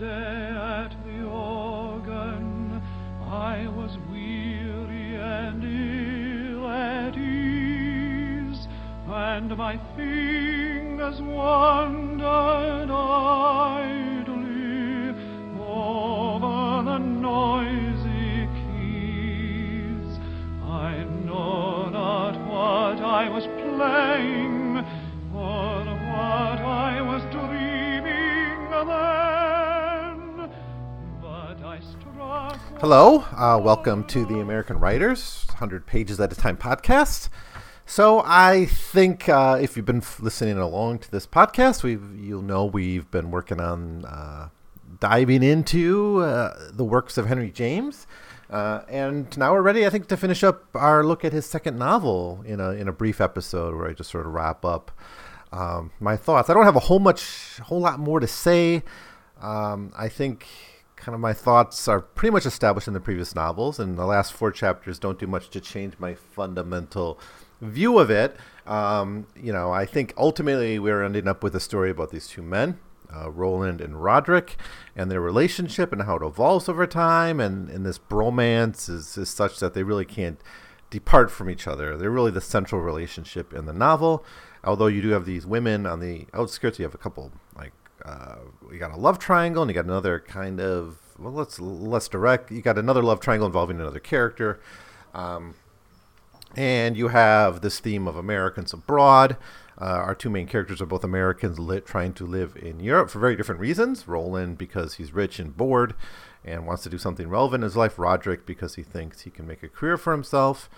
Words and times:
day 0.00 0.06
at 0.06 0.94
the 1.04 1.26
organ, 1.26 2.82
I 3.22 3.68
was 3.68 3.98
weary 4.10 5.16
and 5.16 5.62
ill 5.62 6.66
at 6.66 7.18
ease, 7.18 8.66
and 9.06 9.54
my 9.58 9.78
fingers 9.94 11.20
wandered 11.20 12.90
Hello, 32.80 33.26
uh, 33.36 33.60
welcome 33.62 34.04
to 34.04 34.24
the 34.24 34.40
American 34.40 34.80
Writers 34.80 35.44
100 35.48 35.84
Pages 35.84 36.18
at 36.18 36.32
a 36.32 36.34
Time 36.34 36.56
podcast. 36.56 37.28
So, 37.84 38.22
I 38.24 38.64
think 38.64 39.28
uh, 39.28 39.58
if 39.60 39.76
you've 39.76 39.84
been 39.84 40.02
listening 40.18 40.56
along 40.56 41.00
to 41.00 41.10
this 41.10 41.26
podcast, 41.26 41.82
we 41.82 41.98
you'll 42.18 42.40
know 42.40 42.64
we've 42.64 43.10
been 43.10 43.30
working 43.30 43.60
on 43.60 44.06
uh, 44.06 44.48
diving 44.98 45.42
into 45.42 46.20
uh, 46.22 46.70
the 46.72 46.82
works 46.82 47.18
of 47.18 47.26
Henry 47.26 47.50
James. 47.50 48.06
Uh, 48.48 48.80
and 48.88 49.36
now 49.36 49.52
we're 49.52 49.60
ready, 49.60 49.84
I 49.84 49.90
think, 49.90 50.08
to 50.08 50.16
finish 50.16 50.42
up 50.42 50.64
our 50.72 51.04
look 51.04 51.22
at 51.22 51.34
his 51.34 51.44
second 51.44 51.78
novel 51.78 52.42
in 52.46 52.60
a, 52.60 52.70
in 52.70 52.88
a 52.88 52.92
brief 52.92 53.20
episode 53.20 53.76
where 53.76 53.90
I 53.90 53.92
just 53.92 54.10
sort 54.10 54.24
of 54.24 54.32
wrap 54.32 54.64
up 54.64 54.90
um, 55.52 55.90
my 56.00 56.16
thoughts. 56.16 56.48
I 56.48 56.54
don't 56.54 56.64
have 56.64 56.76
a 56.76 56.80
whole 56.80 56.98
much, 56.98 57.58
whole 57.58 57.80
lot 57.80 58.00
more 58.00 58.20
to 58.20 58.26
say. 58.26 58.84
Um, 59.42 59.92
I 59.94 60.08
think 60.08 60.46
kind 61.00 61.14
of 61.14 61.20
my 61.20 61.32
thoughts 61.32 61.88
are 61.88 62.00
pretty 62.00 62.32
much 62.32 62.46
established 62.46 62.86
in 62.86 62.94
the 62.94 63.00
previous 63.00 63.34
novels, 63.34 63.78
and 63.80 63.96
the 63.96 64.04
last 64.04 64.32
four 64.32 64.52
chapters 64.52 64.98
don't 64.98 65.18
do 65.18 65.26
much 65.26 65.48
to 65.50 65.60
change 65.60 65.94
my 65.98 66.14
fundamental 66.14 67.18
view 67.60 67.98
of 67.98 68.10
it. 68.10 68.36
Um, 68.66 69.26
you 69.34 69.52
know, 69.52 69.72
I 69.72 69.86
think 69.86 70.12
ultimately 70.16 70.78
we're 70.78 71.02
ending 71.02 71.26
up 71.26 71.42
with 71.42 71.56
a 71.56 71.60
story 71.60 71.90
about 71.90 72.10
these 72.10 72.28
two 72.28 72.42
men, 72.42 72.78
uh, 73.14 73.30
Rowland 73.30 73.80
and 73.80 74.02
Roderick, 74.02 74.56
and 74.94 75.10
their 75.10 75.20
relationship 75.20 75.92
and 75.92 76.02
how 76.02 76.16
it 76.16 76.22
evolves 76.22 76.68
over 76.68 76.86
time, 76.86 77.40
and, 77.40 77.70
and 77.70 77.84
this 77.84 77.98
bromance 77.98 78.90
is, 78.90 79.16
is 79.16 79.30
such 79.30 79.58
that 79.58 79.72
they 79.72 79.82
really 79.82 80.04
can't 80.04 80.40
depart 80.90 81.30
from 81.30 81.48
each 81.48 81.66
other. 81.66 81.96
They're 81.96 82.10
really 82.10 82.30
the 82.30 82.40
central 82.40 82.80
relationship 82.80 83.54
in 83.54 83.64
the 83.64 83.72
novel. 83.72 84.24
Although 84.62 84.88
you 84.88 85.00
do 85.00 85.10
have 85.10 85.24
these 85.24 85.46
women 85.46 85.86
on 85.86 86.00
the 86.00 86.26
outskirts, 86.34 86.78
you 86.78 86.84
have 86.84 86.94
a 86.94 86.98
couple 86.98 87.32
uh, 88.04 88.36
you 88.72 88.78
got 88.78 88.92
a 88.92 88.96
love 88.96 89.18
triangle, 89.18 89.62
and 89.62 89.70
you 89.70 89.74
got 89.74 89.84
another 89.84 90.20
kind 90.20 90.60
of 90.60 90.98
well, 91.18 91.32
let's 91.32 91.60
less 91.60 92.08
direct. 92.08 92.50
You 92.50 92.62
got 92.62 92.78
another 92.78 93.02
love 93.02 93.20
triangle 93.20 93.46
involving 93.46 93.80
another 93.80 94.00
character, 94.00 94.60
um, 95.14 95.54
and 96.56 96.96
you 96.96 97.08
have 97.08 97.60
this 97.60 97.78
theme 97.78 98.08
of 98.08 98.16
Americans 98.16 98.72
abroad. 98.72 99.36
Uh, 99.80 99.84
our 99.84 100.14
two 100.14 100.28
main 100.28 100.46
characters 100.46 100.82
are 100.82 100.86
both 100.86 101.04
Americans 101.04 101.58
lit, 101.58 101.86
trying 101.86 102.12
to 102.12 102.26
live 102.26 102.54
in 102.56 102.80
Europe 102.80 103.08
for 103.08 103.18
very 103.18 103.34
different 103.34 103.60
reasons. 103.60 104.06
Rowland 104.06 104.58
because 104.58 104.94
he's 104.94 105.12
rich 105.12 105.38
and 105.38 105.56
bored 105.56 105.94
and 106.44 106.66
wants 106.66 106.82
to 106.82 106.90
do 106.90 106.98
something 106.98 107.28
relevant 107.28 107.62
in 107.62 107.66
his 107.66 107.76
life. 107.76 107.98
Roderick 107.98 108.44
because 108.44 108.74
he 108.74 108.82
thinks 108.82 109.22
he 109.22 109.30
can 109.30 109.46
make 109.46 109.62
a 109.62 109.68
career 109.68 109.96
for 109.96 110.12
himself. 110.12 110.68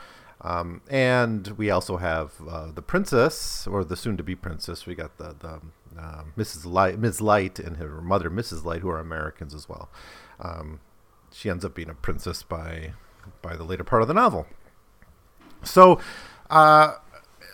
Um, 0.40 0.82
and 0.90 1.48
we 1.56 1.70
also 1.70 1.98
have 1.98 2.32
uh, 2.48 2.72
the 2.72 2.82
princess, 2.82 3.66
or 3.66 3.84
the 3.84 3.96
soon-to-be 3.96 4.34
princess. 4.36 4.86
We 4.86 4.96
got 4.96 5.16
the, 5.18 5.36
the 5.38 5.60
uh, 5.98 6.22
Mrs. 6.36 6.64
Light, 6.64 6.98
Ms. 6.98 7.20
Light, 7.20 7.58
and 7.58 7.76
her 7.76 8.00
mother, 8.00 8.30
Mrs. 8.30 8.64
Light, 8.64 8.80
who 8.80 8.88
are 8.88 8.98
Americans 8.98 9.54
as 9.54 9.68
well. 9.68 9.90
Um, 10.40 10.80
she 11.32 11.48
ends 11.48 11.64
up 11.64 11.74
being 11.74 11.90
a 11.90 11.94
princess 11.94 12.42
by 12.42 12.92
by 13.40 13.56
the 13.56 13.64
later 13.64 13.84
part 13.84 14.02
of 14.02 14.08
the 14.08 14.14
novel. 14.14 14.46
So, 15.62 16.00
uh, 16.50 16.94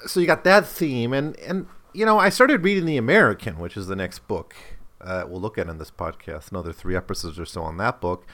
so 0.07 0.21
you 0.21 0.27
got 0.27 0.45
that 0.45 0.67
theme, 0.67 1.13
and 1.13 1.39
and 1.41 1.67
you 1.93 2.07
know, 2.07 2.19
I 2.19 2.29
started 2.29 2.65
reading 2.65 2.87
The 2.87 2.97
American, 2.97 3.59
which 3.59 3.77
is 3.77 3.87
the 3.87 3.97
next 3.97 4.27
book 4.29 4.55
uh, 5.01 5.25
we'll 5.29 5.41
look 5.41 5.59
at 5.59 5.69
in 5.69 5.79
this 5.79 5.91
podcast. 5.91 6.51
Another 6.51 6.73
three 6.73 6.97
episodes 6.97 7.39
or 7.39 7.45
so 7.45 7.63
on 7.63 7.77
that 7.79 8.01
book, 8.01 8.27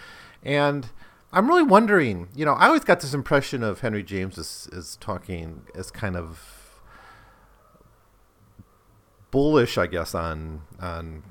and 0.43 0.91
I'm 1.32 1.48
really 1.48 1.62
wondering. 1.62 2.28
You 2.34 2.44
know, 2.44 2.54
I 2.54 2.66
always 2.66 2.84
got 2.84 3.00
this 3.00 3.14
impression 3.14 3.62
of 3.62 3.81
Henry 3.81 4.03
James 4.03 4.38
as, 4.38 4.69
as 4.75 4.97
talking 4.97 5.62
as 5.75 5.91
kind 5.91 6.16
of 6.16 6.53
bullish, 9.34 9.76
I 9.76 9.88
guess, 9.88 10.14
on 10.14 10.62
on 10.80 11.24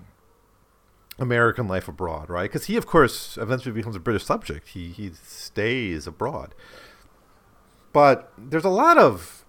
American 1.17 1.69
life 1.69 1.87
abroad, 1.87 2.29
right? 2.29 2.51
Because 2.51 2.65
he, 2.65 2.75
of 2.75 2.85
course, 2.85 3.37
eventually 3.37 3.71
becomes 3.73 3.95
a 3.95 3.99
British 4.01 4.25
subject. 4.25 4.67
He 4.69 4.89
he 4.89 5.11
stays 5.13 6.05
abroad, 6.05 6.53
but 7.93 8.33
there's 8.37 8.65
a 8.65 8.69
lot 8.69 8.97
of, 8.97 9.45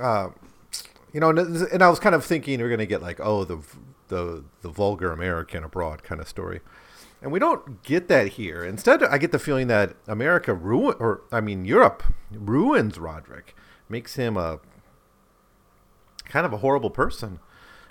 uh, 0.00 0.30
you 1.12 1.20
know, 1.20 1.28
and, 1.28 1.38
and 1.38 1.82
I 1.82 1.90
was 1.90 1.98
kind 2.00 2.14
of 2.14 2.24
thinking 2.24 2.60
we're 2.60 2.68
going 2.68 2.78
to 2.78 2.86
get 2.86 3.02
like, 3.02 3.20
oh, 3.20 3.44
the 3.44 3.58
the 4.08 4.44
the 4.62 4.70
vulgar 4.70 5.12
American 5.12 5.62
abroad 5.62 6.02
kind 6.02 6.22
of 6.22 6.26
story, 6.26 6.60
and 7.20 7.30
we 7.30 7.38
don't 7.38 7.82
get 7.82 8.08
that 8.08 8.28
here. 8.28 8.64
Instead, 8.64 9.02
I 9.02 9.18
get 9.18 9.30
the 9.30 9.38
feeling 9.38 9.66
that 9.66 9.94
America 10.06 10.54
ruin, 10.54 10.96
or 10.98 11.20
I 11.30 11.42
mean, 11.42 11.66
Europe 11.66 12.02
ruins 12.30 12.98
Roderick, 12.98 13.54
makes 13.90 14.14
him 14.14 14.38
a 14.38 14.58
kind 16.24 16.46
of 16.46 16.54
a 16.54 16.58
horrible 16.58 16.90
person 16.90 17.40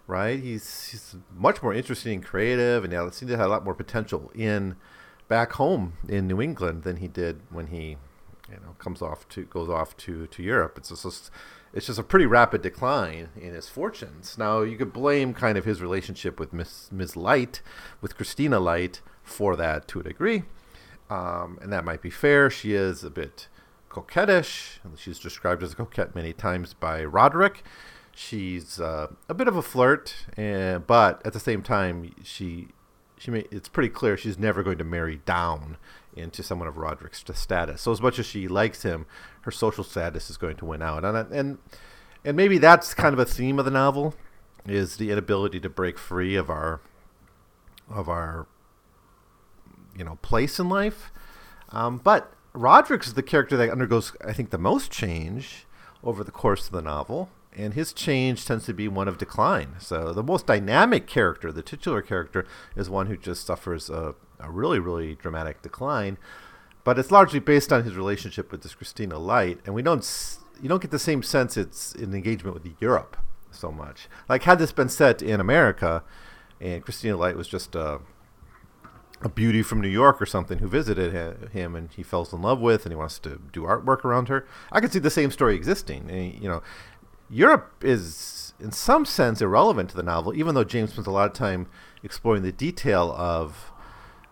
right? 0.09 0.39
He's 0.39 0.87
he's 0.87 1.15
much 1.33 1.61
more 1.61 1.73
interesting 1.73 2.15
and 2.15 2.25
creative, 2.25 2.83
and 2.83 2.91
yeah, 2.91 3.07
seems 3.11 3.31
to 3.31 3.37
have 3.37 3.45
a 3.45 3.49
lot 3.49 3.63
more 3.63 3.75
potential 3.75 4.31
in 4.33 4.75
back 5.27 5.53
home 5.53 5.93
in 6.07 6.27
New 6.27 6.41
England 6.41 6.81
than 6.83 6.97
he 6.97 7.07
did 7.07 7.41
when 7.51 7.67
he, 7.67 7.97
you 8.49 8.55
know, 8.55 8.75
comes 8.79 9.01
off 9.01 9.29
to 9.29 9.45
goes 9.45 9.69
off 9.69 9.95
to 9.97 10.25
to 10.27 10.43
Europe. 10.43 10.77
It's 10.77 10.89
just 10.89 11.31
it's 11.73 11.85
just 11.85 11.99
a 11.99 12.03
pretty 12.03 12.25
rapid 12.25 12.63
decline 12.63 13.29
in 13.39 13.53
his 13.53 13.69
fortunes. 13.69 14.35
Now 14.37 14.61
you 14.61 14.77
could 14.77 14.91
blame 14.91 15.33
kind 15.33 15.57
of 15.57 15.65
his 15.65 15.79
relationship 15.79 16.39
with 16.39 16.51
Miss 16.51 16.91
Ms. 16.91 17.15
Light, 17.15 17.61
with 18.01 18.17
Christina 18.17 18.59
Light, 18.59 19.01
for 19.23 19.55
that 19.55 19.87
to 19.89 19.99
a 19.99 20.03
degree, 20.03 20.41
um, 21.09 21.59
and 21.61 21.71
that 21.71 21.85
might 21.85 22.01
be 22.01 22.09
fair. 22.09 22.49
She 22.49 22.73
is 22.73 23.03
a 23.03 23.11
bit 23.11 23.47
coquettish. 23.89 24.79
She's 24.97 25.19
described 25.19 25.61
as 25.61 25.73
a 25.73 25.75
coquette 25.75 26.15
many 26.15 26.33
times 26.33 26.73
by 26.73 27.03
Roderick 27.05 27.63
she's 28.19 28.81
uh, 28.81 29.07
a 29.30 29.34
bit 29.34 29.47
of 29.47 29.56
a 29.56 29.62
flirt, 29.62 30.13
and, 30.35 30.85
but 30.85 31.25
at 31.25 31.31
the 31.31 31.40
same 31.40 31.63
time, 31.63 32.13
she 32.22 32.68
she 33.18 33.31
may, 33.31 33.46
it's 33.52 33.69
pretty 33.69 33.90
clear 33.90 34.18
she's 34.18 34.38
never 34.38 34.62
going 34.63 34.78
to 34.78 34.84
marry 34.84 35.22
down 35.25 35.78
into 36.16 36.44
someone 36.44 36.68
of 36.68 36.78
Roderick's 36.78 37.24
status. 37.34 37.81
So 37.81 37.91
as 37.91 38.02
much 38.02 38.19
as 38.19 38.25
she 38.25 38.47
likes 38.47 38.84
him, 38.84 39.06
her 39.41 39.52
social 39.52 39.84
status 39.84 40.30
is 40.30 40.38
going 40.38 40.57
to 40.57 40.66
win 40.66 40.81
out, 40.81 41.06
and 41.06 41.18
and 41.31 41.57
and 42.25 42.35
maybe 42.35 42.57
that's 42.57 42.94
kind 42.94 43.13
of 43.13 43.19
a 43.19 43.25
theme 43.25 43.57
of 43.57 43.66
the 43.66 43.72
novel 43.72 44.13
is 44.68 44.97
the 44.97 45.12
inability 45.12 45.59
to 45.62 45.69
break 45.69 45.97
free 45.97 46.36
of 46.36 46.50
our 46.50 46.81
of 47.90 48.09
our 48.09 48.47
you 49.97 50.03
know 50.03 50.18
place 50.22 50.59
in 50.59 50.68
life. 50.68 51.12
Um, 51.69 51.97
but 51.97 52.34
Roderick 52.51 53.06
is 53.06 53.13
the 53.13 53.24
character 53.24 53.56
that 53.56 53.69
undergoes, 53.69 54.12
I 54.25 54.34
think, 54.34 54.50
the 54.50 54.57
most 54.57 54.91
change 54.91 55.66
over 56.03 56.24
the 56.24 56.31
course 56.31 56.66
of 56.66 56.74
the 56.74 56.81
novel 56.81 57.30
and 57.59 57.73
his 57.73 57.93
change 57.93 58.45
tends 58.45 58.65
to 58.65 58.73
be 58.73 58.87
one 58.87 59.07
of 59.07 59.17
decline. 59.17 59.75
So 59.79 60.13
the 60.13 60.23
most 60.23 60.47
dynamic 60.47 61.07
character, 61.07 61.51
the 61.51 61.61
titular 61.61 62.01
character, 62.01 62.45
is 62.75 62.89
one 62.89 63.07
who 63.07 63.17
just 63.17 63.45
suffers 63.45 63.89
a, 63.89 64.15
a 64.39 64.49
really, 64.49 64.79
really 64.79 65.15
dramatic 65.15 65.61
decline. 65.61 66.17
But 66.83 66.97
it's 66.97 67.11
largely 67.11 67.39
based 67.39 67.73
on 67.73 67.83
his 67.83 67.95
relationship 67.95 68.51
with 68.51 68.63
this 68.63 68.73
Christina 68.73 69.19
Light, 69.19 69.59
and 69.65 69.75
we 69.75 69.81
don't 69.81 70.37
you 70.61 70.67
don't 70.67 70.81
get 70.81 70.91
the 70.91 70.99
same 70.99 71.23
sense 71.23 71.55
it's 71.55 71.93
an 71.95 72.13
engagement 72.13 72.53
with 72.53 72.67
Europe 72.79 73.17
so 73.51 73.71
much. 73.71 74.07
Like 74.27 74.43
had 74.43 74.59
this 74.59 74.71
been 74.71 74.89
set 74.89 75.21
in 75.21 75.39
America, 75.39 76.03
and 76.62 76.83
Christina 76.83 77.17
Light 77.17 77.35
was 77.35 77.47
just 77.47 77.75
a 77.75 78.00
a 79.21 79.29
beauty 79.29 79.62
from 79.62 79.81
New 79.81 79.89
York 79.89 80.21
or 80.21 80.25
something 80.25 80.59
who 80.59 80.67
visited 80.67 81.51
him 81.51 81.75
and 81.75 81.91
he 81.91 82.03
falls 82.03 82.31
in 82.31 82.41
love 82.41 82.62
with 82.62 82.85
and 82.85 82.94
he 82.94 82.95
wants 82.95 83.19
to 83.19 83.41
do 83.51 83.63
artwork 83.63 84.05
around 84.05 84.29
her. 84.29 84.47
I 84.71 84.79
could 84.79 84.94
see 84.94 85.00
the 85.00 85.09
same 85.09 85.29
story 85.29 85.55
existing. 85.55 86.09
And, 86.09 86.41
you 86.41 86.47
know, 86.47 86.62
Europe 87.29 87.83
is, 87.83 88.53
in 88.59 88.71
some 88.71 89.05
sense, 89.05 89.41
irrelevant 89.41 89.89
to 89.91 89.95
the 89.95 90.03
novel, 90.03 90.33
even 90.35 90.55
though 90.55 90.63
James 90.63 90.91
spends 90.91 91.07
a 91.07 91.11
lot 91.11 91.27
of 91.27 91.33
time 91.33 91.67
exploring 92.03 92.43
the 92.43 92.51
detail 92.51 93.13
of 93.17 93.71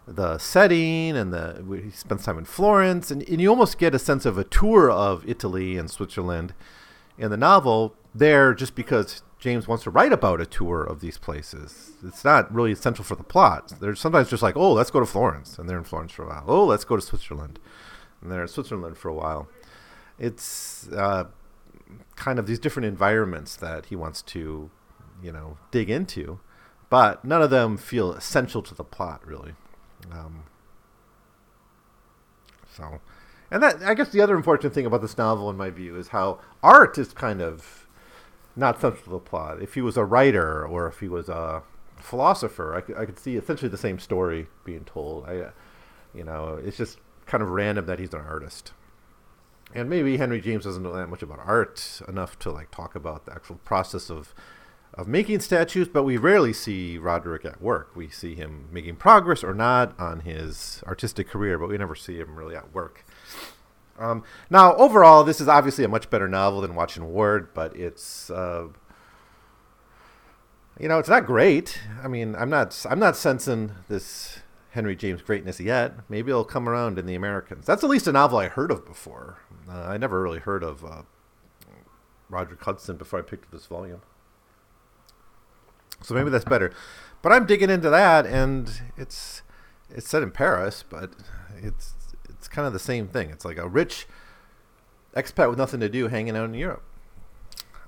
the 0.08 0.38
setting 0.38 1.18
and 1.18 1.34
the 1.34 1.82
he 1.84 1.92
spends 1.92 2.24
time 2.24 2.38
in 2.38 2.46
Florence, 2.46 3.12
and, 3.12 3.28
and 3.28 3.42
you 3.42 3.50
almost 3.50 3.78
get 3.78 3.94
a 3.94 4.00
sense 4.00 4.26
of 4.26 4.38
a 4.38 4.44
tour 4.44 4.90
of 4.90 5.28
Italy 5.28 5.78
and 5.78 5.92
Switzerland 5.92 6.54
in 7.18 7.30
the 7.30 7.38
novel 7.38 7.94
there 8.16 8.54
just 8.54 8.74
because 8.74 9.22
James 9.38 9.68
wants 9.68 9.84
to 9.84 9.90
write 9.90 10.14
about 10.14 10.42
a 10.42 10.46
tour 10.46 10.82
of 10.82 11.02
these 11.02 11.18
places. 11.18 11.92
It's 12.04 12.24
not 12.24 12.54
really 12.54 12.72
essential 12.72 13.04
for 13.04 13.16
the 13.16 13.24
plot. 13.24 13.74
They're 13.80 13.96
sometimes 13.96 14.30
just 14.30 14.42
like, 14.42 14.56
oh, 14.56 14.72
let's 14.74 14.92
go 14.92 15.00
to 15.00 15.06
Florence, 15.06 15.60
and 15.60 15.70
they're 15.70 15.78
in 15.78 15.84
Florence 15.84 16.14
for 16.14 16.24
a 16.24 16.28
while. 16.28 16.46
Oh, 16.48 16.66
let's 16.66 16.86
go 16.86 16.96
to 16.96 17.02
Switzerland, 17.02 17.60
and 18.22 18.32
they're 18.32 18.44
in 18.44 18.48
Switzerland 18.48 18.98
for 18.98 19.10
a 19.10 19.14
while. 19.14 19.50
It's 20.18 20.88
uh, 20.90 21.26
kind 22.28 22.40
of 22.40 22.46
these 22.46 22.60
different 22.60 22.86
environments 22.86 23.56
that 23.56 23.86
he 23.86 23.96
wants 23.96 24.22
to, 24.22 24.70
you 25.24 25.32
know, 25.32 25.58
dig 25.72 25.90
into, 25.90 26.42
but 26.90 27.24
none 27.24 27.42
of 27.42 27.50
them 27.50 27.78
feel 27.78 28.12
essential 28.12 28.62
to 28.62 28.76
the 28.76 28.84
plot, 28.84 29.26
really. 29.26 29.54
Um, 30.12 30.44
so, 32.70 33.00
and 33.50 33.64
that 33.64 33.82
I 33.82 33.94
guess 33.94 34.10
the 34.10 34.20
other 34.20 34.36
important 34.36 34.74
thing 34.74 34.86
about 34.86 35.02
this 35.02 35.18
novel, 35.18 35.50
in 35.50 35.56
my 35.56 35.70
view, 35.70 35.96
is 35.96 36.10
how 36.10 36.42
art 36.62 36.98
is 36.98 37.14
kind 37.14 37.42
of 37.42 37.88
not 38.58 38.82
central 38.82 39.04
to 39.06 39.10
the 39.10 39.20
plot. 39.20 39.62
If 39.62 39.76
he 39.76 39.82
was 39.82 39.96
a 39.96 40.04
writer 40.04 40.68
or 40.68 40.86
if 40.86 41.00
he 41.00 41.08
was 41.08 41.30
a 41.30 41.64
philosopher, 41.96 42.76
I 42.76 42.82
could, 42.82 42.98
I 42.98 43.06
could 43.06 43.20
see 43.20 43.38
essentially 43.38 43.70
the 43.70 43.78
same 43.78 44.00
story 44.00 44.48
being 44.66 44.84
told. 44.84 45.30
I, 45.30 45.52
you 46.14 46.26
know, 46.26 46.60
it's 46.62 46.76
just 46.76 47.00
kind 47.26 47.42
of 47.42 47.48
random 47.52 47.86
that 47.86 48.00
he's 48.00 48.14
an 48.14 48.20
artist. 48.20 48.74
And 49.74 49.90
maybe 49.90 50.18
Henry 50.18 50.42
James 50.42 50.64
doesn't 50.64 50.84
know 50.84 50.94
that 50.94 51.10
much 51.10 51.22
about 51.22 51.40
art 51.40 52.02
enough 52.08 52.40
to 52.40 52.52
like 52.52 52.72
talk 52.72 52.96
about 52.96 53.26
the 53.26 53.34
actual 53.34 53.58
process 53.58 54.10
of 54.10 54.34
of 54.94 55.08
making 55.08 55.40
statues, 55.40 55.88
but 55.88 56.04
we 56.04 56.18
rarely 56.18 56.52
see 56.52 56.98
Roderick 56.98 57.46
at 57.46 57.62
work. 57.62 57.96
We 57.96 58.10
see 58.10 58.34
him 58.34 58.68
making 58.72 58.96
progress 58.96 59.44
or 59.44 59.54
not 59.54 59.98
on 60.00 60.22
his 60.22 60.84
artistic 60.88 61.30
career, 61.30 61.60
but 61.60 61.70
we 61.70 61.78
never 61.78 61.94
see 61.94 62.18
him 62.18 62.36
really 62.36 62.56
at 62.56 62.74
work. 62.74 63.06
Um, 64.00 64.24
now, 64.50 64.76
overall, 64.76 65.24
this 65.24 65.40
is 65.40 65.48
obviously 65.48 65.84
a 65.84 65.88
much 65.88 66.10
better 66.10 66.28
novel 66.28 66.62
than 66.62 66.74
Watch 66.74 66.98
and 66.98 67.08
Ward, 67.10 67.54
but 67.54 67.76
it's 67.76 68.30
uh, 68.32 68.68
you 70.80 70.88
know 70.88 70.98
it's 71.00 71.10
not 71.10 71.26
great. 71.26 71.80
I 72.04 72.08
mean, 72.08 72.36
I'm 72.36 72.50
not 72.50 72.86
I'm 72.90 73.00
not 73.00 73.16
sensing 73.16 73.74
this 73.88 74.40
Henry 74.78 74.96
James 74.96 75.24
greatness 75.24 75.60
yet. 75.60 75.96
Maybe 76.08 76.30
it'll 76.30 76.46
come 76.46 76.70
around 76.70 77.00
in 77.00 77.08
the 77.08 77.16
Americans. 77.16 77.66
That's 77.66 77.84
at 77.84 77.90
least 77.90 78.06
a 78.06 78.12
novel 78.12 78.38
I 78.38 78.48
heard 78.48 78.70
of 78.70 78.86
before. 78.86 79.40
Uh, 79.68 79.74
I 79.74 79.98
never 79.98 80.22
really 80.22 80.38
heard 80.38 80.64
of 80.64 80.86
uh, 80.86 81.02
Roderick 82.30 82.64
Hudson 82.64 82.96
before 82.96 83.18
I 83.18 83.24
picked 83.24 83.46
up 83.46 83.52
this 83.52 83.66
volume. 83.66 84.02
So 86.04 86.14
maybe 86.14 86.30
that's 86.30 86.46
better. 86.46 86.72
But 87.24 87.32
I'm 87.32 87.48
digging 87.48 87.72
into 87.72 87.90
that, 87.90 88.28
and 88.28 88.70
it's 88.96 89.42
it's 89.90 90.08
set 90.08 90.22
in 90.22 90.30
Paris, 90.30 90.84
but 90.88 91.10
it's 91.58 91.96
it's 92.30 92.48
kind 92.48 92.68
of 92.68 92.72
the 92.72 92.78
same 92.78 93.08
thing. 93.08 93.32
It's 93.32 93.46
like 93.46 93.58
a 93.58 93.68
rich 93.68 94.06
expat 95.16 95.50
with 95.50 95.58
nothing 95.58 95.80
to 95.80 95.90
do 95.90 96.08
hanging 96.08 96.38
out 96.38 96.46
in 96.46 96.54
Europe. 96.54 96.84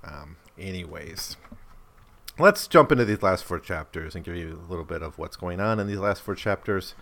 Um, 0.03 0.37
anyways, 0.57 1.37
let's 2.39 2.67
jump 2.67 2.91
into 2.91 3.05
these 3.05 3.21
last 3.21 3.43
four 3.43 3.59
chapters 3.59 4.15
and 4.15 4.23
give 4.23 4.35
you 4.35 4.61
a 4.65 4.69
little 4.69 4.85
bit 4.85 5.01
of 5.01 5.17
what's 5.17 5.35
going 5.35 5.59
on 5.59 5.79
in 5.79 5.87
these 5.87 5.97
last 5.97 6.21
four 6.21 6.35
chapters, 6.35 6.95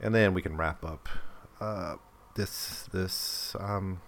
and 0.00 0.14
then 0.14 0.34
we 0.34 0.42
can 0.42 0.56
wrap 0.56 0.84
up 0.84 1.08
uh, 1.60 1.96
this 2.34 2.88
this 2.92 3.54
um, 3.60 4.00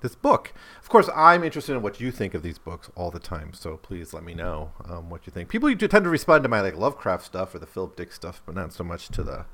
this 0.00 0.14
book. 0.14 0.52
Of 0.80 0.88
course, 0.88 1.08
I'm 1.14 1.42
interested 1.42 1.74
in 1.74 1.82
what 1.82 2.00
you 2.00 2.10
think 2.12 2.34
of 2.34 2.42
these 2.42 2.58
books 2.58 2.90
all 2.94 3.10
the 3.10 3.18
time, 3.18 3.52
so 3.54 3.76
please 3.76 4.14
let 4.14 4.22
me 4.22 4.34
know 4.34 4.72
um, 4.88 5.10
what 5.10 5.26
you 5.26 5.32
think. 5.32 5.48
People 5.48 5.74
tend 5.74 6.04
to 6.04 6.10
respond 6.10 6.42
to 6.44 6.48
my 6.48 6.60
like 6.60 6.76
Lovecraft 6.76 7.24
stuff 7.24 7.54
or 7.54 7.58
the 7.58 7.66
Philip 7.66 7.96
Dick 7.96 8.12
stuff, 8.12 8.42
but 8.46 8.54
not 8.54 8.72
so 8.72 8.84
much 8.84 9.08
to 9.08 9.22
the 9.22 9.46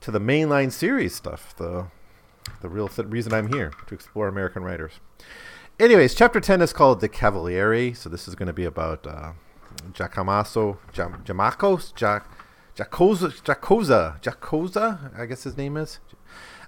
to 0.00 0.10
the 0.10 0.20
mainline 0.20 0.70
series 0.70 1.14
stuff. 1.14 1.56
The 1.56 1.86
the 2.60 2.68
real 2.68 2.88
th- 2.88 3.08
reason 3.08 3.32
I'm 3.32 3.52
here 3.52 3.72
to 3.86 3.94
explore 3.94 4.28
American 4.28 4.62
writers. 4.62 5.00
Anyways, 5.80 6.14
chapter 6.14 6.40
ten 6.40 6.62
is 6.62 6.72
called 6.72 7.00
the 7.00 7.08
Cavaliere, 7.08 7.96
so 7.96 8.08
this 8.08 8.28
is 8.28 8.34
going 8.34 8.46
to 8.46 8.52
be 8.52 8.64
about 8.64 9.06
uh, 9.06 9.32
Jacamaso, 9.92 10.78
Jam- 10.92 11.22
Jamakos, 11.24 11.94
Jac- 11.94 12.26
Giacosa, 12.76 13.32
Giacosa, 13.42 14.20
Giacosa, 14.20 15.12
I 15.16 15.26
guess 15.26 15.44
his 15.44 15.56
name 15.56 15.76
is. 15.76 16.00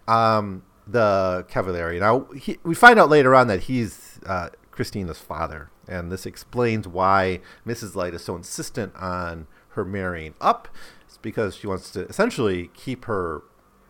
Um, 0.07 0.63
the 0.87 1.45
Cavaliere. 1.49 1.99
Now 1.99 2.27
he, 2.35 2.59
we 2.63 2.75
find 2.75 2.99
out 2.99 3.09
later 3.09 3.35
on 3.35 3.49
that 3.49 3.65
he's 3.65 4.21
uh, 4.25 4.51
Christina's 4.71 5.19
father, 5.19 5.71
and 5.89 6.13
this 6.13 6.27
explains 6.27 6.87
why 6.87 7.41
Mrs. 7.67 7.95
Light 7.95 8.15
is 8.15 8.25
so 8.25 8.37
insistent 8.37 8.95
on 8.95 9.47
her 9.71 9.85
marrying 9.85 10.35
up. 10.41 10.69
It's 11.07 11.19
because 11.19 11.57
she 11.57 11.67
wants 11.67 11.91
to 11.93 12.07
essentially 12.07 12.71
keep 12.75 13.07
her. 13.07 13.43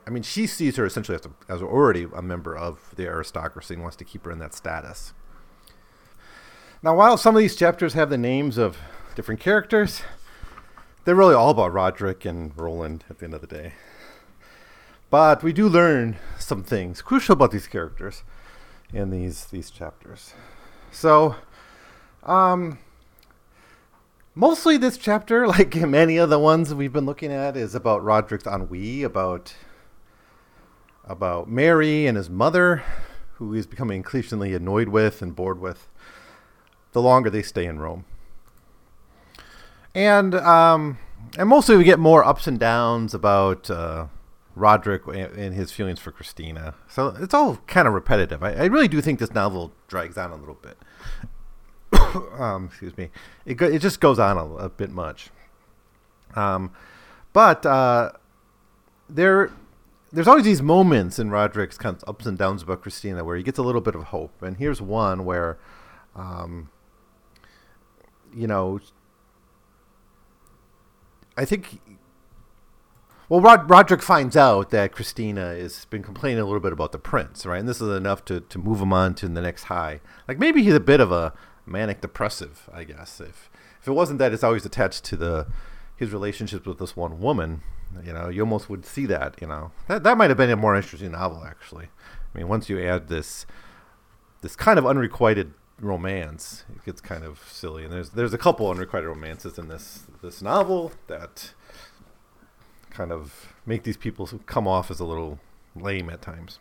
I 0.07 0.11
mean, 0.11 0.23
she 0.23 0.47
sees 0.47 0.77
her 0.77 0.87
essentially 0.87 1.17
as, 1.17 1.27
a, 1.27 1.53
as 1.53 1.61
already 1.61 2.07
a 2.15 2.23
member 2.23 2.57
of 2.57 2.95
the 2.97 3.07
aristocracy 3.07 3.75
and 3.75 3.83
wants 3.83 3.97
to 3.97 4.05
keep 4.05 4.25
her 4.25 4.31
in 4.31 4.39
that 4.39 4.55
status. 4.55 5.13
Now, 6.83 6.95
while 6.95 7.17
some 7.17 7.35
of 7.35 7.41
these 7.41 7.57
chapters 7.57 7.95
have 7.95 8.11
the 8.11 8.19
names 8.19 8.57
of 8.57 8.79
different 9.17 9.41
characters, 9.41 10.03
they're 11.05 11.15
really 11.17 11.35
all 11.35 11.51
about 11.51 11.73
Roderick 11.73 12.25
and 12.25 12.57
Roland 12.57 13.05
at 13.11 13.19
the 13.19 13.25
end 13.25 13.35
of 13.35 13.41
the 13.41 13.47
day. 13.47 13.73
But 15.09 15.43
we 15.43 15.53
do 15.53 15.69
learn 15.69 16.17
some 16.39 16.63
things 16.63 17.01
crucial 17.01 17.33
about 17.33 17.51
these 17.51 17.67
characters 17.67 18.23
in 18.93 19.11
these 19.11 19.47
these 19.47 19.71
chapters. 19.71 20.35
So, 20.93 21.37
um, 22.23 22.79
mostly 24.35 24.77
this 24.77 24.99
chapter, 24.99 25.47
like 25.49 25.75
many 25.75 26.19
of 26.19 26.29
the 26.29 26.39
ones 26.39 26.75
we've 26.75 26.93
been 26.93 27.07
looking 27.07 27.33
at, 27.33 27.57
is 27.57 27.75
about 27.75 28.05
Roderick's 28.05 28.47
ennui, 28.47 29.03
about 29.03 29.55
about 31.05 31.49
Mary 31.49 32.07
and 32.07 32.19
his 32.19 32.29
mother, 32.29 32.83
who 33.35 33.53
he's 33.55 33.67
becoming 33.67 33.99
increasingly 33.99 34.53
annoyed 34.55 34.89
with 34.89 35.23
and 35.23 35.35
bored 35.35 35.61
with. 35.61 35.89
The 36.93 37.01
longer 37.03 37.31
they 37.31 37.43
stay 37.43 37.67
in 37.67 37.79
Rome, 37.79 38.05
and 39.97 40.35
um, 40.35 40.99
and 41.39 41.49
mostly 41.49 41.77
we 41.77 41.85
get 41.85 41.99
more 41.99 42.25
ups 42.25 42.47
and 42.47 42.59
downs 42.59 43.15
about. 43.15 43.69
Uh, 43.69 44.07
Roderick 44.59 45.03
and 45.07 45.53
his 45.53 45.71
feelings 45.71 46.01
for 46.01 46.11
Christina. 46.11 46.75
So 46.89 47.09
it's 47.21 47.35
all 47.35 47.59
kind 47.67 47.87
of 47.87 47.93
repetitive. 47.93 48.43
I, 48.43 48.55
I 48.55 48.65
really 48.65 48.89
do 48.89 49.03
think 49.03 49.19
this 49.19 49.35
novel 49.35 49.71
drags 49.87 50.17
on 50.17 50.31
a 50.31 50.37
little 50.37 50.55
bit. 50.63 50.79
um, 52.41 52.65
excuse 52.65 52.97
me. 52.97 53.11
It 53.45 53.61
it 53.61 53.81
just 53.81 54.01
goes 54.01 54.19
on 54.19 54.39
a, 54.39 54.55
a 54.55 54.69
bit 54.71 54.91
much. 54.91 55.29
Um, 56.35 56.71
but 57.35 57.67
uh, 57.67 58.13
there 59.11 59.53
there's 60.13 60.27
always 60.27 60.45
these 60.45 60.63
moments 60.63 61.19
in 61.19 61.31
Roderick's 61.31 61.77
kind 61.77 61.95
of 61.95 62.09
ups 62.09 62.25
and 62.25 62.39
downs 62.39 62.63
about 62.63 62.81
Christina 62.81 63.25
where 63.25 63.37
he 63.37 63.43
gets 63.43 63.59
a 63.59 63.63
little 63.63 63.83
bit 63.83 63.95
of 63.95 64.05
hope. 64.05 64.41
And 64.41 64.57
here's 64.57 64.81
one 64.81 65.27
where, 65.27 65.59
um, 66.15 66.71
you 68.35 68.47
know, 68.47 68.81
I 71.37 71.45
think 71.45 71.81
well, 73.29 73.41
Rod- 73.41 73.69
Roderick 73.69 74.03
finds 74.03 74.37
out 74.37 74.71
that 74.71 74.93
Christina 74.93 75.55
has 75.57 75.85
been 75.87 76.03
complaining 76.03 76.41
a 76.41 76.45
little 76.45 76.61
bit 76.61 76.73
about 76.73 76.93
the 76.93 76.99
prince, 76.99 77.45
right? 77.45 77.59
And 77.59 77.69
this 77.69 77.81
is 77.81 77.97
enough 77.97 78.25
to, 78.27 78.41
to 78.41 78.59
move 78.59 78.81
him 78.81 78.93
on 78.93 79.15
to 79.17 79.29
the 79.29 79.41
next 79.41 79.65
high. 79.65 80.01
Like 80.29 80.39
maybe 80.39 80.63
he's 80.63 80.75
a 80.75 80.81
bit 80.81 81.01
of 81.01 81.11
a 81.11 81.33
manic 81.67 82.01
depressive, 82.01 82.71
I 82.73 82.85
guess. 82.85 83.21
If 83.21 83.51
if 83.81 83.89
it 83.89 83.93
wasn't 83.93 84.21
that 84.21 84.33
it's 84.33 84.45
always 84.45 84.65
attached 84.65 85.05
to 85.07 85.17
the 85.17 85.49
his 85.97 86.13
relationships 86.13 86.67
with 86.67 86.79
this 86.79 86.95
one 86.95 87.21
woman, 87.21 87.63
you 88.05 88.13
know, 88.13 88.29
you 88.29 88.43
almost 88.43 88.71
would 88.71 88.87
see 88.87 89.07
that. 89.07 89.37
You 89.41 89.49
know, 89.49 89.73
that 89.89 90.05
that 90.05 90.17
might 90.17 90.31
have 90.31 90.37
been 90.37 90.51
a 90.51 90.57
more 90.57 90.77
interesting 90.77 91.13
novel, 91.13 91.45
actually. 91.45 91.87
I 92.33 92.39
mean, 92.39 92.47
once 92.47 92.69
you 92.69 92.81
add 92.81 93.09
this 93.09 93.45
this 94.41 94.55
kind 94.55 94.79
of 94.79 94.87
unrequited 94.87 95.53
romance, 95.81 96.65
it 96.75 96.85
gets 96.85 97.01
kind 97.01 97.25
of 97.25 97.41
silly. 97.51 97.85
And 97.85 97.93
there's 97.93 98.11
there's 98.11 98.35
a 98.35 98.39
couple 98.39 98.71
unrequited 98.71 99.09
romances 99.09 99.59
in 99.59 99.69
this 99.69 100.05
this 100.23 100.43
novel 100.43 100.93
that 101.07 101.53
kind 102.91 103.13
of 103.13 103.55
make 103.67 103.83
these 103.83 103.97
people 103.97 104.29
come 104.47 104.67
off 104.67 104.91
as 104.91 105.01
a 105.01 105.05
little 105.05 105.39
lame 105.75 106.09
at 106.11 106.23
times. 106.23 106.59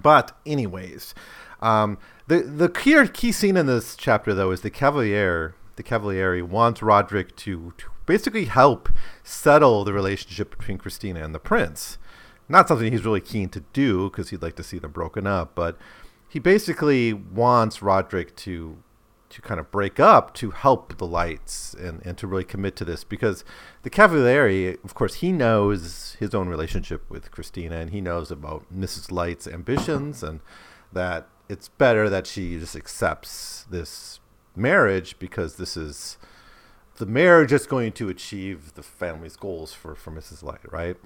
But 0.00 0.36
anyways, 0.44 1.14
um, 1.60 1.98
the 2.26 2.42
the 2.42 2.68
key 2.68 3.06
key 3.08 3.32
scene 3.32 3.56
in 3.56 3.66
this 3.66 3.96
chapter 3.96 4.34
though 4.34 4.50
is 4.50 4.62
the 4.62 4.70
Cavalier. 4.70 5.54
The 5.76 5.82
Cavaliere 5.82 6.40
wants 6.42 6.82
Roderick 6.82 7.34
to, 7.38 7.72
to 7.78 7.86
basically 8.06 8.44
help 8.44 8.88
settle 9.24 9.82
the 9.82 9.92
relationship 9.92 10.56
between 10.56 10.78
Christina 10.78 11.24
and 11.24 11.34
the 11.34 11.40
prince. 11.40 11.98
Not 12.48 12.68
something 12.68 12.92
he's 12.92 13.04
really 13.04 13.20
keen 13.20 13.48
to 13.48 13.64
do 13.72 14.08
because 14.08 14.30
he'd 14.30 14.42
like 14.42 14.54
to 14.56 14.62
see 14.62 14.78
them 14.78 14.92
broken 14.92 15.26
up, 15.26 15.56
but 15.56 15.76
he 16.34 16.40
basically 16.40 17.12
wants 17.12 17.80
Roderick 17.80 18.34
to 18.38 18.82
to 19.30 19.40
kind 19.40 19.60
of 19.60 19.70
break 19.70 20.00
up 20.00 20.34
to 20.34 20.50
help 20.50 20.98
the 20.98 21.06
lights 21.06 21.74
and, 21.74 22.04
and 22.04 22.18
to 22.18 22.26
really 22.26 22.42
commit 22.42 22.74
to 22.74 22.84
this 22.84 23.04
because 23.04 23.44
the 23.82 23.90
Cavaliere, 23.90 24.76
of 24.84 24.94
course, 24.94 25.14
he 25.14 25.30
knows 25.30 26.16
his 26.18 26.34
own 26.34 26.48
relationship 26.48 27.08
with 27.08 27.30
Christina 27.30 27.76
and 27.76 27.90
he 27.90 28.00
knows 28.00 28.32
about 28.32 28.64
Mrs. 28.72 29.12
Light's 29.12 29.46
ambitions 29.46 30.24
and 30.24 30.40
that 30.92 31.28
it's 31.48 31.68
better 31.68 32.10
that 32.10 32.26
she 32.26 32.58
just 32.58 32.74
accepts 32.74 33.64
this 33.70 34.18
marriage 34.56 35.16
because 35.20 35.54
this 35.54 35.76
is 35.76 36.18
the 36.96 37.06
marriage 37.06 37.52
is 37.52 37.66
going 37.68 37.92
to 37.92 38.08
achieve 38.08 38.74
the 38.74 38.82
family's 38.82 39.36
goals 39.36 39.72
for, 39.72 39.94
for 39.94 40.10
Mrs. 40.10 40.42
Light, 40.42 40.72
right? 40.72 40.96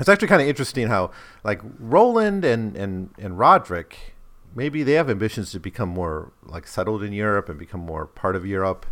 It's 0.00 0.08
actually 0.08 0.28
kind 0.28 0.40
of 0.40 0.48
interesting 0.48 0.88
how 0.88 1.10
like 1.44 1.60
Rowland 1.78 2.42
and, 2.46 2.74
and, 2.74 3.10
and 3.18 3.38
Roderick 3.38 4.13
maybe 4.54 4.82
they 4.82 4.92
have 4.92 5.10
ambitions 5.10 5.50
to 5.52 5.60
become 5.60 5.88
more 5.88 6.32
like 6.42 6.66
settled 6.66 7.02
in 7.02 7.12
Europe 7.12 7.48
and 7.48 7.58
become 7.58 7.80
more 7.80 8.06
part 8.06 8.36
of 8.36 8.46
Europe. 8.46 8.86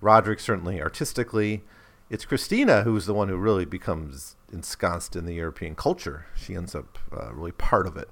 Roderick 0.00 0.40
certainly 0.40 0.80
artistically. 0.80 1.64
It's 2.10 2.24
Christina 2.24 2.82
who's 2.82 3.06
the 3.06 3.14
one 3.14 3.28
who 3.28 3.36
really 3.36 3.64
becomes 3.64 4.36
ensconced 4.52 5.16
in 5.16 5.26
the 5.26 5.34
European 5.34 5.74
culture. 5.74 6.26
She 6.36 6.54
ends 6.54 6.74
up 6.74 6.98
uh, 7.12 7.32
really 7.32 7.52
part 7.52 7.86
of 7.86 7.96
it. 7.96 8.08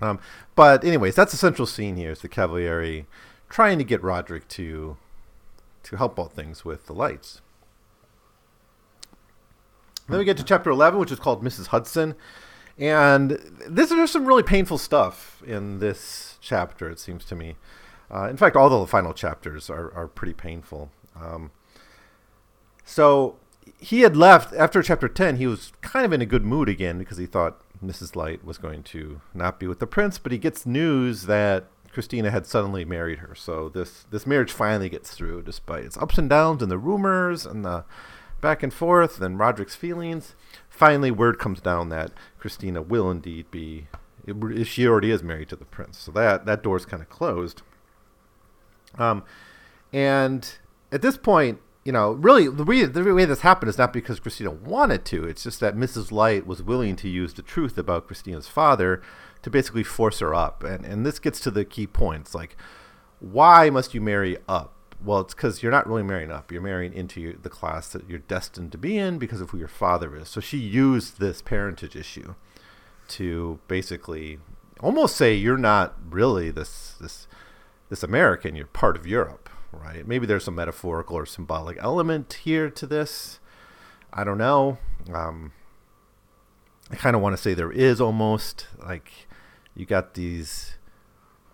Um, 0.00 0.18
but 0.54 0.84
anyways, 0.84 1.14
that's 1.14 1.32
the 1.32 1.38
central 1.38 1.66
scene 1.66 1.96
here: 1.96 2.10
is 2.10 2.20
the 2.20 2.28
Cavalieri 2.28 3.06
trying 3.48 3.78
to 3.78 3.84
get 3.84 4.02
Roderick 4.02 4.48
to 4.48 4.96
to 5.84 5.96
help 5.96 6.18
out 6.18 6.32
things 6.32 6.64
with 6.64 6.86
the 6.86 6.92
lights. 6.92 7.40
Then 10.08 10.18
we 10.18 10.24
get 10.24 10.36
to 10.36 10.44
chapter 10.44 10.70
11, 10.70 11.00
which 11.00 11.12
is 11.12 11.18
called 11.18 11.42
Mrs. 11.42 11.68
Hudson. 11.68 12.14
And 12.78 13.30
this, 13.68 13.90
there's 13.90 14.10
some 14.10 14.26
really 14.26 14.42
painful 14.42 14.78
stuff 14.78 15.42
in 15.46 15.78
this 15.78 16.38
chapter, 16.40 16.90
it 16.90 16.98
seems 16.98 17.24
to 17.26 17.36
me. 17.36 17.56
Uh, 18.10 18.28
in 18.28 18.36
fact, 18.36 18.56
all 18.56 18.68
the 18.68 18.86
final 18.86 19.12
chapters 19.12 19.70
are, 19.70 19.92
are 19.94 20.08
pretty 20.08 20.34
painful. 20.34 20.90
Um, 21.20 21.50
so 22.84 23.36
he 23.78 24.00
had 24.00 24.16
left 24.16 24.54
after 24.54 24.82
chapter 24.82 25.08
10. 25.08 25.36
He 25.36 25.46
was 25.46 25.72
kind 25.80 26.04
of 26.04 26.12
in 26.12 26.20
a 26.20 26.26
good 26.26 26.44
mood 26.44 26.68
again 26.68 26.98
because 26.98 27.18
he 27.18 27.26
thought 27.26 27.60
Mrs. 27.82 28.16
Light 28.16 28.44
was 28.44 28.58
going 28.58 28.82
to 28.84 29.20
not 29.32 29.58
be 29.58 29.66
with 29.66 29.78
the 29.78 29.86
prince, 29.86 30.18
but 30.18 30.32
he 30.32 30.38
gets 30.38 30.66
news 30.66 31.26
that 31.26 31.66
Christina 31.92 32.30
had 32.30 32.46
suddenly 32.46 32.84
married 32.84 33.18
her. 33.20 33.34
So 33.34 33.68
this 33.68 34.04
this 34.10 34.26
marriage 34.26 34.52
finally 34.52 34.88
gets 34.88 35.14
through, 35.14 35.42
despite 35.42 35.84
its 35.84 35.96
ups 35.96 36.18
and 36.18 36.28
downs 36.28 36.60
and 36.60 36.70
the 36.70 36.78
rumors 36.78 37.46
and 37.46 37.64
the 37.64 37.84
back 38.44 38.62
and 38.62 38.74
forth 38.74 39.22
and 39.22 39.38
Roderick's 39.38 39.74
feelings. 39.74 40.34
Finally, 40.68 41.10
word 41.10 41.38
comes 41.38 41.62
down 41.62 41.88
that 41.88 42.12
Christina 42.38 42.82
will 42.82 43.10
indeed 43.10 43.50
be. 43.50 43.86
She 44.64 44.86
already 44.86 45.10
is 45.10 45.22
married 45.22 45.48
to 45.48 45.56
the 45.56 45.64
prince, 45.64 45.98
so 45.98 46.12
that 46.12 46.44
that 46.44 46.62
door's 46.62 46.84
kind 46.84 47.02
of 47.02 47.08
closed. 47.08 47.62
Um, 48.98 49.24
and 49.94 50.58
at 50.92 51.00
this 51.00 51.16
point, 51.16 51.58
you 51.86 51.92
know, 51.92 52.12
really 52.12 52.46
the 52.48 52.64
way, 52.64 52.84
the 52.84 53.14
way 53.14 53.24
this 53.24 53.40
happened 53.40 53.70
is 53.70 53.78
not 53.78 53.94
because 53.94 54.20
Christina 54.20 54.50
wanted 54.50 55.06
to. 55.06 55.24
It's 55.24 55.42
just 55.42 55.60
that 55.60 55.74
Mrs. 55.74 56.12
Light 56.12 56.46
was 56.46 56.62
willing 56.62 56.96
to 56.96 57.08
use 57.08 57.32
the 57.32 57.42
truth 57.42 57.78
about 57.78 58.06
Christina's 58.06 58.48
father 58.48 59.02
to 59.42 59.48
basically 59.48 59.84
force 59.84 60.18
her 60.18 60.34
up. 60.34 60.62
And 60.62 60.84
and 60.84 61.06
this 61.06 61.18
gets 61.18 61.40
to 61.40 61.50
the 61.50 61.64
key 61.64 61.86
points 61.86 62.34
like 62.34 62.58
why 63.20 63.70
must 63.70 63.94
you 63.94 64.02
marry 64.02 64.36
up? 64.46 64.74
Well, 65.02 65.20
it's 65.20 65.34
because 65.34 65.62
you're 65.62 65.72
not 65.72 65.86
really 65.86 66.02
marrying 66.02 66.30
up. 66.30 66.50
You're 66.50 66.62
marrying 66.62 66.92
into 66.92 67.20
your, 67.20 67.32
the 67.34 67.50
class 67.50 67.88
that 67.90 68.08
you're 68.08 68.20
destined 68.20 68.72
to 68.72 68.78
be 68.78 68.96
in 68.96 69.18
because 69.18 69.40
of 69.40 69.50
who 69.50 69.58
your 69.58 69.68
father 69.68 70.16
is. 70.16 70.28
So 70.28 70.40
she 70.40 70.58
used 70.58 71.20
this 71.20 71.42
parentage 71.42 71.96
issue 71.96 72.34
to 73.08 73.58
basically 73.68 74.38
almost 74.80 75.16
say 75.16 75.34
you're 75.34 75.58
not 75.58 75.94
really 76.08 76.50
this 76.50 76.94
this 77.00 77.26
this 77.90 78.02
American. 78.02 78.56
You're 78.56 78.66
part 78.66 78.96
of 78.96 79.06
Europe, 79.06 79.48
right? 79.72 80.06
Maybe 80.06 80.26
there's 80.26 80.44
some 80.44 80.54
metaphorical 80.54 81.16
or 81.16 81.26
symbolic 81.26 81.76
element 81.80 82.40
here 82.44 82.70
to 82.70 82.86
this. 82.86 83.40
I 84.12 84.24
don't 84.24 84.38
know. 84.38 84.78
Um, 85.12 85.52
I 86.90 86.96
kind 86.96 87.16
of 87.16 87.22
want 87.22 87.36
to 87.36 87.42
say 87.42 87.54
there 87.54 87.72
is 87.72 88.00
almost 88.00 88.66
like 88.78 89.10
you 89.74 89.86
got 89.86 90.14
these 90.14 90.76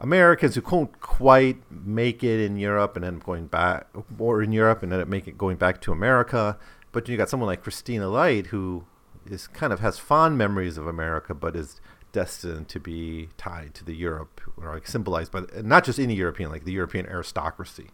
Americans 0.01 0.55
who 0.55 0.63
couldn't 0.63 1.01
quite 1.01 1.59
make 1.71 2.25
it 2.25 2.41
in 2.41 2.57
Europe 2.57 2.97
and 2.97 3.05
then 3.05 3.19
going 3.19 3.47
back, 3.47 3.87
or 4.19 4.43
in 4.43 4.53
Europe 4.53 4.83
and 4.83 4.91
then 4.91 5.09
make 5.09 5.29
it 5.29 5.37
going 5.37 5.57
back 5.57 5.81
to 5.83 5.93
America. 5.93 6.59
But 6.93 7.09
you 7.09 7.17
got 7.17 7.29
someone 7.29 7.47
like 7.47 7.63
Christina 7.63 8.09
Light 8.09 8.47
who 8.47 8.85
is 9.27 9.47
kind 9.47 9.73
of 9.73 9.81
has 9.81 9.99
fond 9.99 10.39
memories 10.39 10.79
of 10.79 10.87
America, 10.87 11.35
but 11.35 11.55
is 11.55 11.81
destined 12.13 12.69
to 12.69 12.81
be 12.81 13.29
tied 13.37 13.75
to 13.75 13.85
the 13.85 13.95
Europe, 13.95 14.41
or 14.57 14.73
like 14.73 14.87
symbolized 14.87 15.31
by 15.31 15.43
not 15.63 15.85
just 15.85 15.99
any 15.99 16.15
European, 16.15 16.51
like 16.51 16.65
the 16.65 16.73
European 16.73 17.07
aristocracy, 17.07 17.91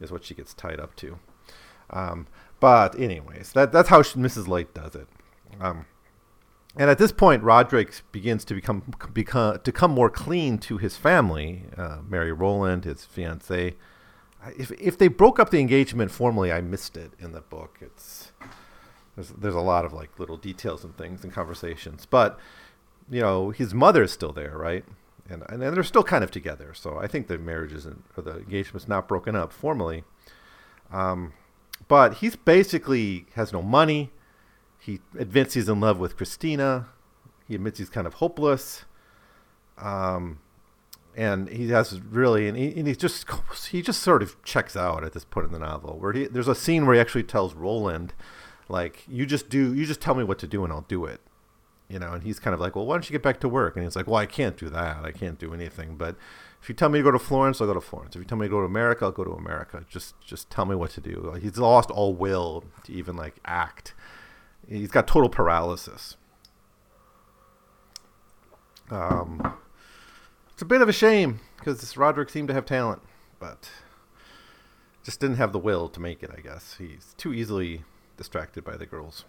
is 0.00 0.10
what 0.10 0.24
she 0.24 0.34
gets 0.34 0.54
tied 0.54 0.80
up 0.80 0.94
to. 0.96 1.18
Um, 1.90 2.26
but 2.60 2.98
anyways, 2.98 3.52
that 3.52 3.72
that's 3.72 3.88
how 3.88 4.02
she, 4.02 4.18
Mrs. 4.18 4.46
Light 4.48 4.72
does 4.72 4.94
it. 4.94 5.08
Um, 5.60 5.86
and 6.76 6.88
at 6.88 6.98
this 6.98 7.12
point, 7.12 7.42
Roderick 7.42 8.00
begins 8.12 8.44
to 8.46 8.54
become 8.54 8.82
become 9.12 9.60
to 9.62 9.72
come 9.72 9.90
more 9.90 10.08
clean 10.08 10.58
to 10.58 10.78
his 10.78 10.96
family, 10.96 11.64
uh, 11.76 11.98
Mary 12.08 12.32
Rowland, 12.32 12.84
his 12.84 13.04
fiancee. 13.04 13.74
If 14.56 14.72
if 14.72 14.96
they 14.96 15.08
broke 15.08 15.38
up 15.38 15.50
the 15.50 15.60
engagement 15.60 16.10
formally, 16.10 16.50
I 16.50 16.62
missed 16.62 16.96
it 16.96 17.12
in 17.18 17.32
the 17.32 17.42
book. 17.42 17.78
It's 17.82 18.32
there's 19.16 19.30
there's 19.30 19.54
a 19.54 19.60
lot 19.60 19.84
of 19.84 19.92
like 19.92 20.18
little 20.18 20.38
details 20.38 20.82
and 20.82 20.96
things 20.96 21.22
and 21.24 21.32
conversations, 21.32 22.06
but 22.06 22.38
you 23.10 23.20
know 23.20 23.50
his 23.50 23.74
mother 23.74 24.04
is 24.04 24.12
still 24.12 24.32
there, 24.32 24.56
right? 24.56 24.84
And 25.28 25.44
and 25.50 25.60
they're 25.60 25.82
still 25.82 26.02
kind 26.02 26.24
of 26.24 26.30
together. 26.30 26.72
So 26.72 26.98
I 26.98 27.06
think 27.06 27.26
the 27.26 27.36
marriage 27.36 27.74
isn't 27.74 28.02
or 28.16 28.22
the 28.22 28.38
engagement's 28.38 28.88
not 28.88 29.08
broken 29.08 29.36
up 29.36 29.52
formally. 29.52 30.04
Um, 30.90 31.34
but 31.86 32.14
he's 32.14 32.36
basically 32.36 33.26
has 33.34 33.52
no 33.52 33.60
money 33.60 34.10
he 34.82 34.98
admits 35.16 35.54
he's 35.54 35.68
in 35.68 35.78
love 35.78 36.00
with 36.00 36.16
Christina. 36.16 36.88
He 37.46 37.54
admits 37.54 37.78
he's 37.78 37.88
kind 37.88 38.04
of 38.04 38.14
hopeless. 38.14 38.84
Um, 39.78 40.40
and 41.16 41.48
he 41.48 41.68
has 41.68 42.00
really, 42.00 42.48
and 42.48 42.56
he, 42.56 42.74
and 42.76 42.88
he 42.88 42.96
just 42.96 43.26
he 43.70 43.80
just 43.80 44.02
sort 44.02 44.24
of 44.24 44.42
checks 44.42 44.76
out 44.76 45.04
at 45.04 45.12
this 45.12 45.24
point 45.24 45.46
in 45.46 45.52
the 45.52 45.60
novel. 45.60 45.98
Where 46.00 46.12
he 46.12 46.24
there's 46.26 46.48
a 46.48 46.54
scene 46.56 46.84
where 46.84 46.96
he 46.96 47.00
actually 47.00 47.22
tells 47.22 47.54
Rowland, 47.54 48.12
like, 48.68 49.04
"You 49.06 49.24
just 49.24 49.48
do, 49.48 49.72
you 49.72 49.86
just 49.86 50.00
tell 50.00 50.16
me 50.16 50.24
what 50.24 50.40
to 50.40 50.48
do, 50.48 50.64
and 50.64 50.72
I'll 50.72 50.86
do 50.88 51.04
it." 51.04 51.20
You 51.88 52.00
know, 52.00 52.12
and 52.14 52.24
he's 52.24 52.40
kind 52.40 52.54
of 52.54 52.58
like, 52.58 52.74
"Well, 52.74 52.84
why 52.84 52.96
don't 52.96 53.08
you 53.08 53.12
get 53.12 53.22
back 53.22 53.38
to 53.40 53.48
work?" 53.48 53.76
And 53.76 53.84
he's 53.84 53.94
like, 53.94 54.08
"Well, 54.08 54.16
I 54.16 54.26
can't 54.26 54.56
do 54.56 54.68
that. 54.70 55.04
I 55.04 55.12
can't 55.12 55.38
do 55.38 55.54
anything. 55.54 55.96
But 55.96 56.16
if 56.60 56.68
you 56.68 56.74
tell 56.74 56.88
me 56.88 56.98
to 56.98 57.04
go 57.04 57.12
to 57.12 57.20
Florence, 57.20 57.60
I'll 57.60 57.68
go 57.68 57.74
to 57.74 57.80
Florence. 57.80 58.16
If 58.16 58.20
you 58.20 58.26
tell 58.26 58.38
me 58.38 58.46
to 58.46 58.50
go 58.50 58.60
to 58.60 58.66
America, 58.66 59.04
I'll 59.04 59.12
go 59.12 59.22
to 59.22 59.32
America. 59.32 59.84
Just 59.88 60.20
just 60.20 60.50
tell 60.50 60.64
me 60.64 60.74
what 60.74 60.90
to 60.92 61.00
do." 61.00 61.38
He's 61.40 61.56
lost 61.56 61.88
all 61.88 62.14
will 62.14 62.64
to 62.84 62.92
even 62.92 63.14
like 63.16 63.36
act 63.44 63.94
He's 64.68 64.90
got 64.90 65.06
total 65.06 65.28
paralysis. 65.28 66.16
Um, 68.90 69.54
it's 70.52 70.62
a 70.62 70.66
bit 70.66 70.82
of 70.82 70.88
a 70.88 70.92
shame 70.92 71.40
because 71.58 71.96
Roderick 71.96 72.30
seemed 72.30 72.48
to 72.48 72.54
have 72.54 72.66
talent, 72.66 73.02
but 73.40 73.70
just 75.02 75.20
didn't 75.20 75.36
have 75.36 75.52
the 75.52 75.58
will 75.58 75.88
to 75.88 76.00
make 76.00 76.22
it. 76.22 76.30
I 76.36 76.40
guess 76.40 76.76
he's 76.78 77.14
too 77.16 77.32
easily 77.32 77.84
distracted 78.16 78.64
by 78.64 78.76
the 78.76 78.86
girls. 78.86 79.24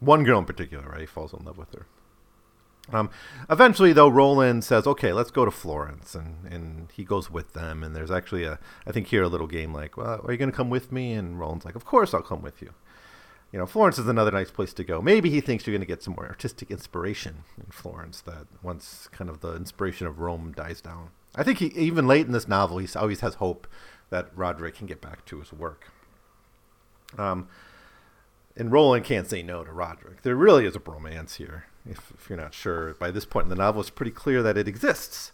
One 0.00 0.24
girl 0.24 0.38
in 0.38 0.44
particular, 0.44 0.88
right? 0.88 1.00
He 1.00 1.06
falls 1.06 1.32
in 1.32 1.44
love 1.44 1.58
with 1.58 1.72
her. 1.74 1.86
Um, 2.92 3.10
eventually, 3.50 3.92
though, 3.92 4.08
Rowland 4.08 4.62
says, 4.64 4.86
"Okay, 4.86 5.12
let's 5.12 5.30
go 5.30 5.44
to 5.44 5.50
Florence," 5.50 6.14
and, 6.14 6.46
and 6.50 6.88
he 6.92 7.04
goes 7.04 7.30
with 7.30 7.52
them. 7.52 7.82
And 7.82 7.96
there's 7.96 8.10
actually 8.10 8.44
a, 8.44 8.58
I 8.86 8.92
think 8.92 9.08
here 9.08 9.24
a 9.24 9.28
little 9.28 9.48
game 9.48 9.74
like, 9.74 9.96
"Well, 9.96 10.20
are 10.24 10.32
you 10.32 10.38
going 10.38 10.50
to 10.50 10.56
come 10.56 10.70
with 10.70 10.92
me?" 10.92 11.12
And 11.12 11.38
Rowland's 11.38 11.64
like, 11.64 11.74
"Of 11.74 11.84
course, 11.84 12.14
I'll 12.14 12.22
come 12.22 12.42
with 12.42 12.62
you." 12.62 12.72
You 13.56 13.60
know, 13.60 13.66
Florence 13.66 13.98
is 13.98 14.06
another 14.06 14.32
nice 14.32 14.50
place 14.50 14.74
to 14.74 14.84
go. 14.84 15.00
Maybe 15.00 15.30
he 15.30 15.40
thinks 15.40 15.66
you're 15.66 15.72
going 15.72 15.80
to 15.80 15.86
get 15.86 16.02
some 16.02 16.12
more 16.14 16.26
artistic 16.26 16.70
inspiration 16.70 17.44
in 17.56 17.70
Florence. 17.70 18.20
That 18.20 18.48
once 18.62 19.08
kind 19.12 19.30
of 19.30 19.40
the 19.40 19.56
inspiration 19.56 20.06
of 20.06 20.18
Rome 20.18 20.52
dies 20.54 20.82
down, 20.82 21.08
I 21.34 21.42
think 21.42 21.60
he 21.60 21.68
even 21.68 22.06
late 22.06 22.26
in 22.26 22.32
this 22.32 22.46
novel, 22.46 22.76
he 22.76 22.88
always 22.94 23.20
has 23.20 23.36
hope 23.36 23.66
that 24.10 24.28
Roderick 24.36 24.74
can 24.74 24.86
get 24.86 25.00
back 25.00 25.24
to 25.24 25.38
his 25.38 25.54
work. 25.54 25.90
Um, 27.16 27.48
and 28.58 28.70
Rowland 28.70 29.06
can't 29.06 29.26
say 29.26 29.42
no 29.42 29.64
to 29.64 29.72
Roderick. 29.72 30.20
There 30.20 30.36
really 30.36 30.66
is 30.66 30.76
a 30.76 30.78
bromance 30.78 31.36
here. 31.36 31.64
If, 31.88 32.12
if 32.12 32.28
you're 32.28 32.38
not 32.38 32.52
sure, 32.52 32.92
by 32.92 33.10
this 33.10 33.24
point 33.24 33.44
in 33.44 33.48
the 33.48 33.56
novel, 33.56 33.80
it's 33.80 33.88
pretty 33.88 34.12
clear 34.12 34.42
that 34.42 34.58
it 34.58 34.68
exists. 34.68 35.32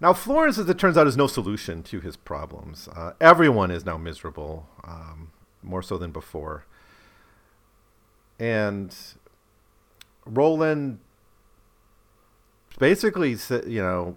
Now, 0.00 0.12
Florence, 0.12 0.58
as 0.58 0.68
it 0.68 0.76
turns 0.76 0.98
out, 0.98 1.06
is 1.06 1.16
no 1.16 1.28
solution 1.28 1.84
to 1.84 2.00
his 2.00 2.16
problems. 2.16 2.88
Uh, 2.88 3.12
everyone 3.20 3.70
is 3.70 3.86
now 3.86 3.96
miserable, 3.96 4.68
um, 4.82 5.30
more 5.62 5.84
so 5.84 5.96
than 5.96 6.10
before 6.10 6.64
and 8.38 8.94
Rowland 10.26 10.98
basically 12.78 13.36
you 13.66 13.80
know 13.80 14.16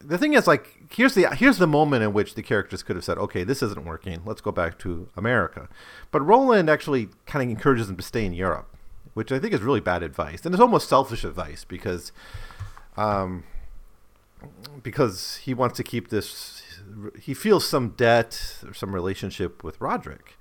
the 0.00 0.16
thing 0.16 0.34
is 0.34 0.46
like 0.46 0.78
here's 0.90 1.14
the 1.14 1.26
here's 1.34 1.58
the 1.58 1.66
moment 1.66 2.04
in 2.04 2.12
which 2.12 2.34
the 2.34 2.42
characters 2.42 2.82
could 2.82 2.96
have 2.96 3.04
said 3.04 3.18
okay 3.18 3.44
this 3.44 3.62
isn't 3.62 3.84
working. 3.84 4.22
Let's 4.24 4.40
go 4.40 4.52
back 4.52 4.78
to 4.80 5.08
america. 5.16 5.68
But 6.10 6.22
rowland 6.22 6.70
actually 6.70 7.08
kind 7.26 7.42
of 7.42 7.50
encourages 7.50 7.88
them 7.88 7.96
to 7.96 8.02
stay 8.02 8.24
in 8.24 8.32
europe 8.32 8.76
which 9.14 9.32
i 9.32 9.38
think 9.38 9.52
is 9.52 9.60
really 9.62 9.80
bad 9.80 10.02
advice. 10.02 10.44
And 10.44 10.54
it's 10.54 10.62
almost 10.62 10.88
selfish 10.88 11.24
advice 11.24 11.64
because 11.64 12.12
um 12.96 13.44
because 14.82 15.36
he 15.38 15.52
wants 15.54 15.76
to 15.78 15.82
keep 15.82 16.10
this 16.10 16.62
he 17.20 17.34
feels 17.34 17.66
some 17.66 17.90
debt 17.90 18.62
or 18.64 18.72
some 18.72 18.94
relationship 18.94 19.64
with 19.64 19.80
roderick 19.80 20.37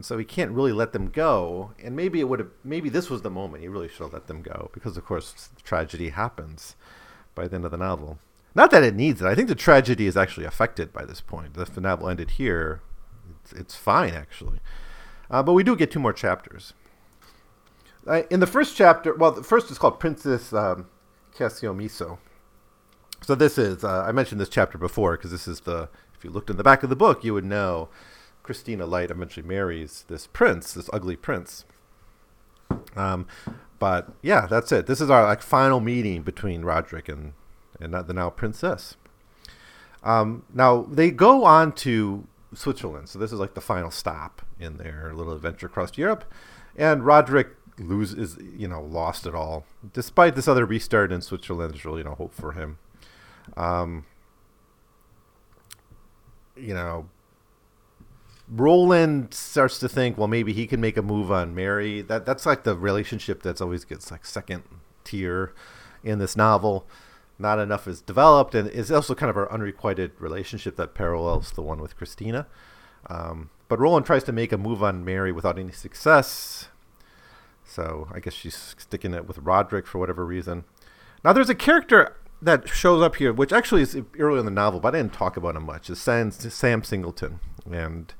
and 0.00 0.04
so 0.06 0.16
he 0.16 0.24
can't 0.24 0.52
really 0.52 0.72
let 0.72 0.94
them 0.94 1.10
go. 1.10 1.72
And 1.78 1.94
maybe 1.94 2.20
it 2.20 2.24
would 2.30 2.38
have, 2.38 2.48
maybe 2.64 2.88
this 2.88 3.10
was 3.10 3.20
the 3.20 3.28
moment 3.28 3.62
he 3.62 3.68
really 3.68 3.86
should 3.86 4.04
have 4.04 4.14
let 4.14 4.28
them 4.28 4.40
go, 4.40 4.70
because 4.72 4.96
of 4.96 5.04
course 5.04 5.50
tragedy 5.62 6.08
happens 6.08 6.74
by 7.34 7.46
the 7.46 7.56
end 7.56 7.66
of 7.66 7.70
the 7.70 7.76
novel. 7.76 8.18
Not 8.54 8.70
that 8.70 8.82
it 8.82 8.94
needs 8.94 9.20
it. 9.20 9.26
I 9.26 9.34
think 9.34 9.48
the 9.48 9.54
tragedy 9.54 10.06
is 10.06 10.16
actually 10.16 10.46
affected 10.46 10.90
by 10.90 11.04
this 11.04 11.20
point. 11.20 11.54
If 11.54 11.74
the 11.74 11.82
novel 11.82 12.08
ended 12.08 12.30
here, 12.30 12.80
it's, 13.42 13.52
it's 13.52 13.76
fine 13.76 14.14
actually. 14.14 14.60
Uh, 15.30 15.42
but 15.42 15.52
we 15.52 15.62
do 15.62 15.76
get 15.76 15.90
two 15.90 16.00
more 16.00 16.14
chapters. 16.14 16.72
Uh, 18.06 18.22
in 18.30 18.40
the 18.40 18.46
first 18.46 18.78
chapter, 18.78 19.14
well, 19.14 19.32
the 19.32 19.42
first 19.42 19.70
is 19.70 19.76
called 19.76 20.00
Princess 20.00 20.54
um, 20.54 20.86
Casamassima. 21.36 22.16
So 23.20 23.34
this 23.34 23.58
is, 23.58 23.84
uh, 23.84 24.04
I 24.08 24.12
mentioned 24.12 24.40
this 24.40 24.48
chapter 24.48 24.78
before 24.78 25.18
because 25.18 25.30
this 25.30 25.46
is 25.46 25.60
the, 25.60 25.90
if 26.16 26.24
you 26.24 26.30
looked 26.30 26.48
in 26.48 26.56
the 26.56 26.64
back 26.64 26.82
of 26.82 26.88
the 26.88 26.96
book, 26.96 27.22
you 27.22 27.34
would 27.34 27.44
know 27.44 27.90
Christina 28.42 28.86
Light 28.86 29.10
eventually 29.10 29.46
marries 29.46 30.04
this 30.08 30.26
prince, 30.26 30.74
this 30.74 30.90
ugly 30.92 31.16
prince. 31.16 31.64
Um, 32.96 33.26
but 33.78 34.12
yeah, 34.22 34.46
that's 34.46 34.72
it. 34.72 34.86
This 34.86 35.00
is 35.00 35.10
our 35.10 35.24
like 35.24 35.42
final 35.42 35.80
meeting 35.80 36.22
between 36.22 36.62
Roderick 36.62 37.08
and 37.08 37.32
and 37.80 37.94
the 37.94 38.12
now 38.12 38.30
princess. 38.30 38.96
Um, 40.02 40.44
now 40.52 40.86
they 40.90 41.10
go 41.10 41.44
on 41.44 41.72
to 41.72 42.26
Switzerland. 42.54 43.08
So 43.08 43.18
this 43.18 43.32
is 43.32 43.38
like 43.38 43.54
the 43.54 43.60
final 43.60 43.90
stop 43.90 44.42
in 44.58 44.76
their 44.76 45.12
little 45.14 45.32
adventure 45.32 45.66
across 45.66 45.96
Europe. 45.96 46.24
And 46.76 47.04
Roderick 47.04 47.48
loses, 47.78 48.36
you 48.56 48.68
know, 48.68 48.82
lost 48.82 49.26
it 49.26 49.34
all. 49.34 49.64
Despite 49.92 50.36
this 50.36 50.48
other 50.48 50.66
restart 50.66 51.12
in 51.12 51.20
Switzerland, 51.20 51.74
there's 51.74 51.84
really 51.84 52.02
no 52.02 52.14
hope 52.14 52.34
for 52.34 52.52
him. 52.52 52.78
Um, 53.56 54.04
you 56.56 56.74
know, 56.74 57.08
Rowland 58.50 59.32
starts 59.32 59.78
to 59.78 59.88
think, 59.88 60.18
well, 60.18 60.26
maybe 60.26 60.52
he 60.52 60.66
can 60.66 60.80
make 60.80 60.96
a 60.96 61.02
move 61.02 61.30
on 61.30 61.54
Mary. 61.54 62.02
That 62.02 62.26
that's 62.26 62.44
like 62.44 62.64
the 62.64 62.76
relationship 62.76 63.42
that's 63.42 63.60
always 63.60 63.84
gets 63.84 64.10
like 64.10 64.24
second 64.24 64.64
tier 65.04 65.54
in 66.02 66.18
this 66.18 66.36
novel. 66.36 66.86
Not 67.38 67.58
enough 67.58 67.86
is 67.86 68.02
developed, 68.02 68.54
and 68.54 68.68
it's 68.68 68.90
also 68.90 69.14
kind 69.14 69.30
of 69.30 69.36
our 69.36 69.50
unrequited 69.50 70.12
relationship 70.18 70.76
that 70.76 70.94
parallels 70.94 71.52
the 71.52 71.62
one 71.62 71.80
with 71.80 71.96
Christina. 71.96 72.46
Um, 73.06 73.50
but 73.68 73.78
Rowland 73.78 74.04
tries 74.04 74.24
to 74.24 74.32
make 74.32 74.52
a 74.52 74.58
move 74.58 74.82
on 74.82 75.04
Mary 75.04 75.32
without 75.32 75.58
any 75.58 75.72
success. 75.72 76.68
So 77.64 78.08
I 78.12 78.18
guess 78.18 78.34
she's 78.34 78.74
sticking 78.76 79.14
it 79.14 79.28
with 79.28 79.38
Roderick 79.38 79.86
for 79.86 79.98
whatever 79.98 80.26
reason. 80.26 80.64
Now 81.24 81.32
there's 81.32 81.48
a 81.48 81.54
character 81.54 82.16
that 82.42 82.68
shows 82.68 83.00
up 83.00 83.16
here, 83.16 83.32
which 83.32 83.52
actually 83.52 83.82
is 83.82 83.96
early 84.18 84.40
in 84.40 84.44
the 84.44 84.50
novel, 84.50 84.80
but 84.80 84.94
I 84.94 84.98
didn't 84.98 85.12
talk 85.12 85.36
about 85.36 85.56
him 85.56 85.64
much. 85.64 85.88
Is 85.88 86.00
Sam, 86.00 86.30
Sam 86.32 86.82
Singleton, 86.82 87.38
and 87.70 88.12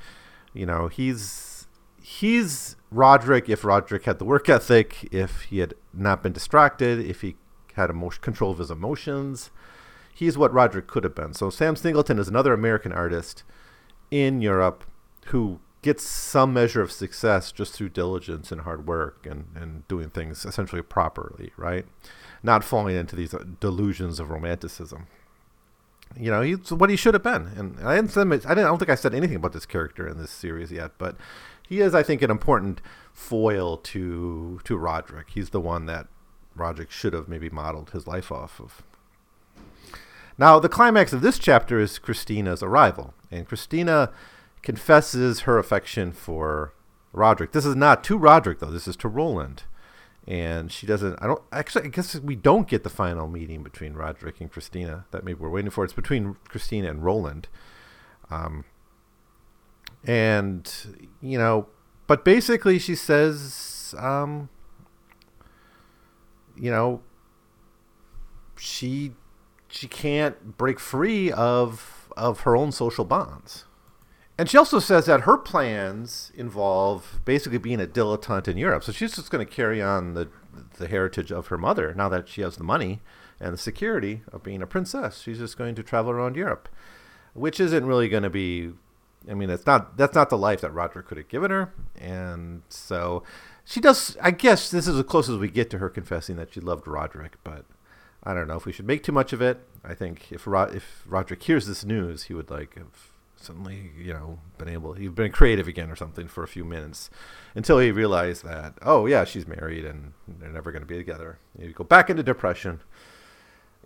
you 0.52 0.66
know 0.66 0.88
he's 0.88 1.66
he's 2.00 2.76
Roderick 2.90 3.48
if 3.48 3.64
Roderick 3.64 4.04
had 4.04 4.18
the 4.18 4.24
work 4.24 4.48
ethic, 4.48 5.08
if 5.12 5.42
he 5.42 5.58
had 5.58 5.74
not 5.92 6.22
been 6.22 6.32
distracted, 6.32 6.98
if 6.98 7.20
he 7.20 7.36
had 7.74 7.90
emotion, 7.90 8.22
control 8.22 8.50
of 8.50 8.58
his 8.58 8.70
emotions. 8.70 9.50
He's 10.12 10.36
what 10.36 10.52
Roderick 10.52 10.86
could 10.86 11.04
have 11.04 11.14
been. 11.14 11.32
So 11.34 11.50
Sam 11.50 11.76
Singleton 11.76 12.18
is 12.18 12.28
another 12.28 12.52
American 12.52 12.92
artist 12.92 13.42
in 14.10 14.42
Europe 14.42 14.84
who 15.26 15.60
gets 15.82 16.04
some 16.04 16.52
measure 16.52 16.82
of 16.82 16.92
success 16.92 17.52
just 17.52 17.72
through 17.72 17.88
diligence 17.88 18.52
and 18.52 18.62
hard 18.62 18.86
work 18.86 19.24
and, 19.24 19.46
and 19.54 19.86
doing 19.88 20.10
things 20.10 20.44
essentially 20.44 20.82
properly, 20.82 21.52
right? 21.56 21.86
Not 22.42 22.64
falling 22.64 22.96
into 22.96 23.16
these 23.16 23.34
delusions 23.60 24.20
of 24.20 24.30
romanticism. 24.30 25.06
You 26.16 26.30
know, 26.30 26.42
he's 26.42 26.72
what 26.72 26.90
he 26.90 26.96
should 26.96 27.14
have 27.14 27.22
been. 27.22 27.46
And 27.56 27.76
I 27.86 27.96
didn't, 27.96 28.16
I 28.16 28.24
didn't, 28.24 28.46
I 28.46 28.54
don't 28.54 28.78
think 28.78 28.90
I 28.90 28.94
said 28.94 29.14
anything 29.14 29.36
about 29.36 29.52
this 29.52 29.66
character 29.66 30.08
in 30.08 30.18
this 30.18 30.30
series 30.30 30.72
yet, 30.72 30.92
but 30.98 31.16
he 31.68 31.80
is, 31.80 31.94
I 31.94 32.02
think, 32.02 32.20
an 32.22 32.30
important 32.30 32.80
foil 33.12 33.76
to 33.76 34.60
to 34.64 34.76
Roderick. 34.76 35.28
He's 35.30 35.50
the 35.50 35.60
one 35.60 35.86
that 35.86 36.08
Roderick 36.56 36.90
should 36.90 37.12
have 37.12 37.28
maybe 37.28 37.48
modeled 37.48 37.90
his 37.90 38.06
life 38.06 38.32
off 38.32 38.60
of. 38.60 38.82
Now, 40.36 40.58
the 40.58 40.68
climax 40.68 41.12
of 41.12 41.20
this 41.20 41.38
chapter 41.38 41.78
is 41.78 41.98
Christina's 41.98 42.62
arrival, 42.62 43.14
and 43.30 43.46
Christina 43.46 44.10
confesses 44.62 45.40
her 45.40 45.58
affection 45.58 46.12
for 46.12 46.72
Roderick. 47.12 47.52
This 47.52 47.66
is 47.66 47.76
not 47.76 48.02
to 48.04 48.16
Roderick 48.16 48.58
though. 48.58 48.70
This 48.70 48.88
is 48.88 48.96
to 48.96 49.08
Rowland. 49.08 49.64
And 50.30 50.70
she 50.70 50.86
doesn't. 50.86 51.20
I 51.20 51.26
don't 51.26 51.42
actually. 51.50 51.86
I 51.86 51.88
guess 51.88 52.14
we 52.14 52.36
don't 52.36 52.68
get 52.68 52.84
the 52.84 52.88
final 52.88 53.26
meeting 53.26 53.64
between 53.64 53.94
Roderick 53.94 54.40
and 54.40 54.48
Christina 54.48 55.06
that 55.10 55.24
maybe 55.24 55.40
we're 55.40 55.50
waiting 55.50 55.72
for. 55.72 55.82
It's 55.82 55.92
between 55.92 56.36
Christina 56.48 56.88
and 56.88 57.02
Rowland. 57.02 57.48
Um, 58.30 58.64
and 60.04 60.72
you 61.20 61.36
know, 61.36 61.66
but 62.06 62.24
basically, 62.24 62.78
she 62.78 62.94
says, 62.94 63.92
um, 63.98 64.48
you 66.56 66.70
know, 66.70 67.02
she 68.56 69.14
she 69.66 69.88
can't 69.88 70.56
break 70.56 70.78
free 70.78 71.32
of 71.32 72.08
of 72.16 72.40
her 72.40 72.54
own 72.54 72.70
social 72.70 73.04
bonds 73.04 73.64
and 74.40 74.48
she 74.48 74.56
also 74.56 74.78
says 74.78 75.04
that 75.04 75.22
her 75.22 75.36
plans 75.36 76.32
involve 76.34 77.20
basically 77.26 77.58
being 77.58 77.78
a 77.78 77.86
dilettante 77.86 78.48
in 78.48 78.56
Europe. 78.56 78.82
So 78.82 78.90
she's 78.90 79.14
just 79.14 79.30
going 79.30 79.46
to 79.46 79.54
carry 79.54 79.82
on 79.82 80.14
the 80.14 80.30
the 80.78 80.88
heritage 80.88 81.30
of 81.30 81.48
her 81.48 81.58
mother 81.58 81.92
now 81.92 82.08
that 82.08 82.26
she 82.26 82.40
has 82.40 82.56
the 82.56 82.64
money 82.64 83.02
and 83.38 83.52
the 83.52 83.58
security 83.58 84.22
of 84.32 84.42
being 84.42 84.62
a 84.62 84.66
princess. 84.66 85.20
She's 85.20 85.40
just 85.40 85.58
going 85.58 85.74
to 85.74 85.82
travel 85.82 86.10
around 86.10 86.36
Europe, 86.36 86.70
which 87.34 87.60
isn't 87.60 87.84
really 87.84 88.08
going 88.08 88.22
to 88.22 88.30
be. 88.30 88.70
I 89.30 89.34
mean, 89.34 89.50
it's 89.50 89.66
not 89.66 89.98
that's 89.98 90.14
not 90.14 90.30
the 90.30 90.38
life 90.38 90.62
that 90.62 90.72
Roderick 90.72 91.08
could 91.08 91.18
have 91.18 91.28
given 91.28 91.50
her, 91.50 91.74
and 92.00 92.62
so 92.70 93.22
she 93.66 93.78
does. 93.78 94.16
I 94.22 94.30
guess 94.30 94.70
this 94.70 94.88
is 94.88 94.98
as 94.98 95.04
close 95.04 95.28
as 95.28 95.36
we 95.36 95.50
get 95.50 95.68
to 95.68 95.78
her 95.80 95.90
confessing 95.90 96.36
that 96.36 96.54
she 96.54 96.60
loved 96.60 96.88
Roderick, 96.88 97.36
but. 97.44 97.66
I 98.22 98.34
don't 98.34 98.48
know 98.48 98.56
if 98.56 98.66
we 98.66 98.72
should 98.72 98.86
make 98.86 99.02
too 99.02 99.12
much 99.12 99.32
of 99.32 99.40
it. 99.40 99.66
I 99.82 99.94
think 99.94 100.30
if 100.30 100.46
Rod- 100.46 100.74
if 100.74 101.04
Roderick 101.06 101.42
hears 101.42 101.66
this 101.66 101.86
news, 101.86 102.24
he 102.24 102.34
would 102.34 102.50
like 102.50 102.74
have 102.76 103.09
suddenly, 103.40 103.90
you 103.98 104.12
know, 104.12 104.38
been 104.58 104.68
able, 104.68 104.92
he'd 104.92 105.14
been 105.14 105.32
creative 105.32 105.66
again 105.66 105.90
or 105.90 105.96
something 105.96 106.28
for 106.28 106.44
a 106.44 106.48
few 106.48 106.64
minutes 106.64 107.10
until 107.54 107.78
he 107.78 107.90
realized 107.90 108.44
that, 108.44 108.74
oh, 108.82 109.06
yeah, 109.06 109.24
she's 109.24 109.46
married 109.46 109.84
and 109.84 110.12
they're 110.28 110.52
never 110.52 110.70
going 110.70 110.82
to 110.82 110.86
be 110.86 110.98
together. 110.98 111.38
You 111.58 111.72
go 111.72 111.84
back 111.84 112.10
into 112.10 112.22
depression. 112.22 112.80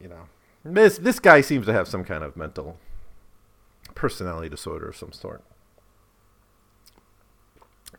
You 0.00 0.08
know, 0.08 0.22
this, 0.64 0.98
this 0.98 1.20
guy 1.20 1.40
seems 1.40 1.66
to 1.66 1.72
have 1.72 1.86
some 1.86 2.04
kind 2.04 2.24
of 2.24 2.36
mental 2.36 2.78
personality 3.94 4.48
disorder 4.48 4.88
of 4.88 4.96
some 4.96 5.12
sort. 5.12 5.44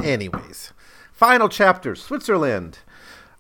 Anyways, 0.04 0.74
final 1.14 1.48
chapter 1.48 1.96
Switzerland. 1.96 2.80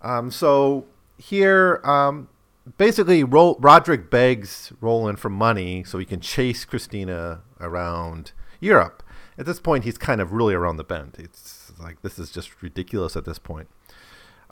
Um, 0.01 0.32
so 0.32 0.86
here, 1.17 1.82
um, 1.84 2.30
basically, 2.78 3.25
Ro- 3.25 3.58
Roderick 3.60 4.10
begs 4.10 4.71
Rowland 4.80 5.19
for 5.19 5.30
money 5.30 5.84
so 5.84 5.97
he 5.97 6.06
can 6.06 6.21
chase 6.21 6.63
Christina 6.63 7.41
around 7.60 8.32
Europe. 8.60 9.04
At 9.38 9.46
this 9.46 9.60
point, 9.60 9.84
he's 9.84 9.98
kind 9.98 10.22
of 10.22 10.32
really 10.32 10.54
around 10.54 10.78
the 10.78 10.84
bend. 10.84 11.15
It's 11.18 11.74
like 11.80 12.02
this 12.02 12.18
is 12.18 12.32
just 12.32 12.62
ridiculous 12.62 13.15
at 13.15 13.26
this 13.26 13.39
point. 13.39 13.68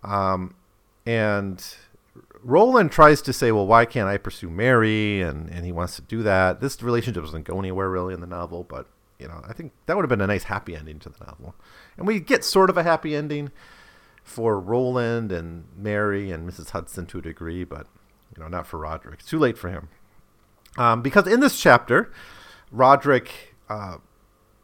Um, 0.03 0.55
and 1.05 1.63
Rowland 2.43 2.91
tries 2.91 3.21
to 3.23 3.33
say, 3.33 3.51
"Well, 3.51 3.65
why 3.65 3.85
can't 3.85 4.09
I 4.09 4.17
pursue 4.17 4.49
Mary?" 4.49 5.21
And 5.21 5.49
and 5.49 5.65
he 5.65 5.71
wants 5.71 5.95
to 5.95 6.01
do 6.01 6.23
that. 6.23 6.59
This 6.59 6.81
relationship 6.83 7.23
doesn't 7.23 7.45
go 7.45 7.59
anywhere 7.59 7.89
really 7.89 8.13
in 8.13 8.19
the 8.19 8.27
novel, 8.27 8.63
but 8.63 8.87
you 9.19 9.27
know, 9.27 9.41
I 9.47 9.53
think 9.53 9.71
that 9.85 9.95
would 9.95 10.03
have 10.03 10.09
been 10.09 10.21
a 10.21 10.27
nice 10.27 10.43
happy 10.43 10.75
ending 10.75 10.99
to 10.99 11.09
the 11.09 11.25
novel. 11.25 11.55
And 11.97 12.05
we 12.05 12.19
get 12.19 12.43
sort 12.43 12.69
of 12.69 12.77
a 12.77 12.83
happy 12.83 13.15
ending 13.15 13.51
for 14.23 14.59
Rowland 14.59 15.31
and 15.31 15.65
Mary 15.77 16.31
and 16.31 16.49
Mrs. 16.49 16.71
Hudson 16.71 17.05
to 17.07 17.19
a 17.19 17.21
degree, 17.21 17.63
but 17.63 17.87
you 18.35 18.41
know, 18.41 18.49
not 18.49 18.67
for 18.67 18.79
Roderick. 18.79 19.19
It's 19.19 19.29
too 19.29 19.39
late 19.39 19.57
for 19.57 19.69
him. 19.69 19.89
Um, 20.77 21.01
because 21.01 21.27
in 21.27 21.39
this 21.39 21.59
chapter, 21.59 22.11
Roderick 22.73 23.55
uh, 23.69 23.97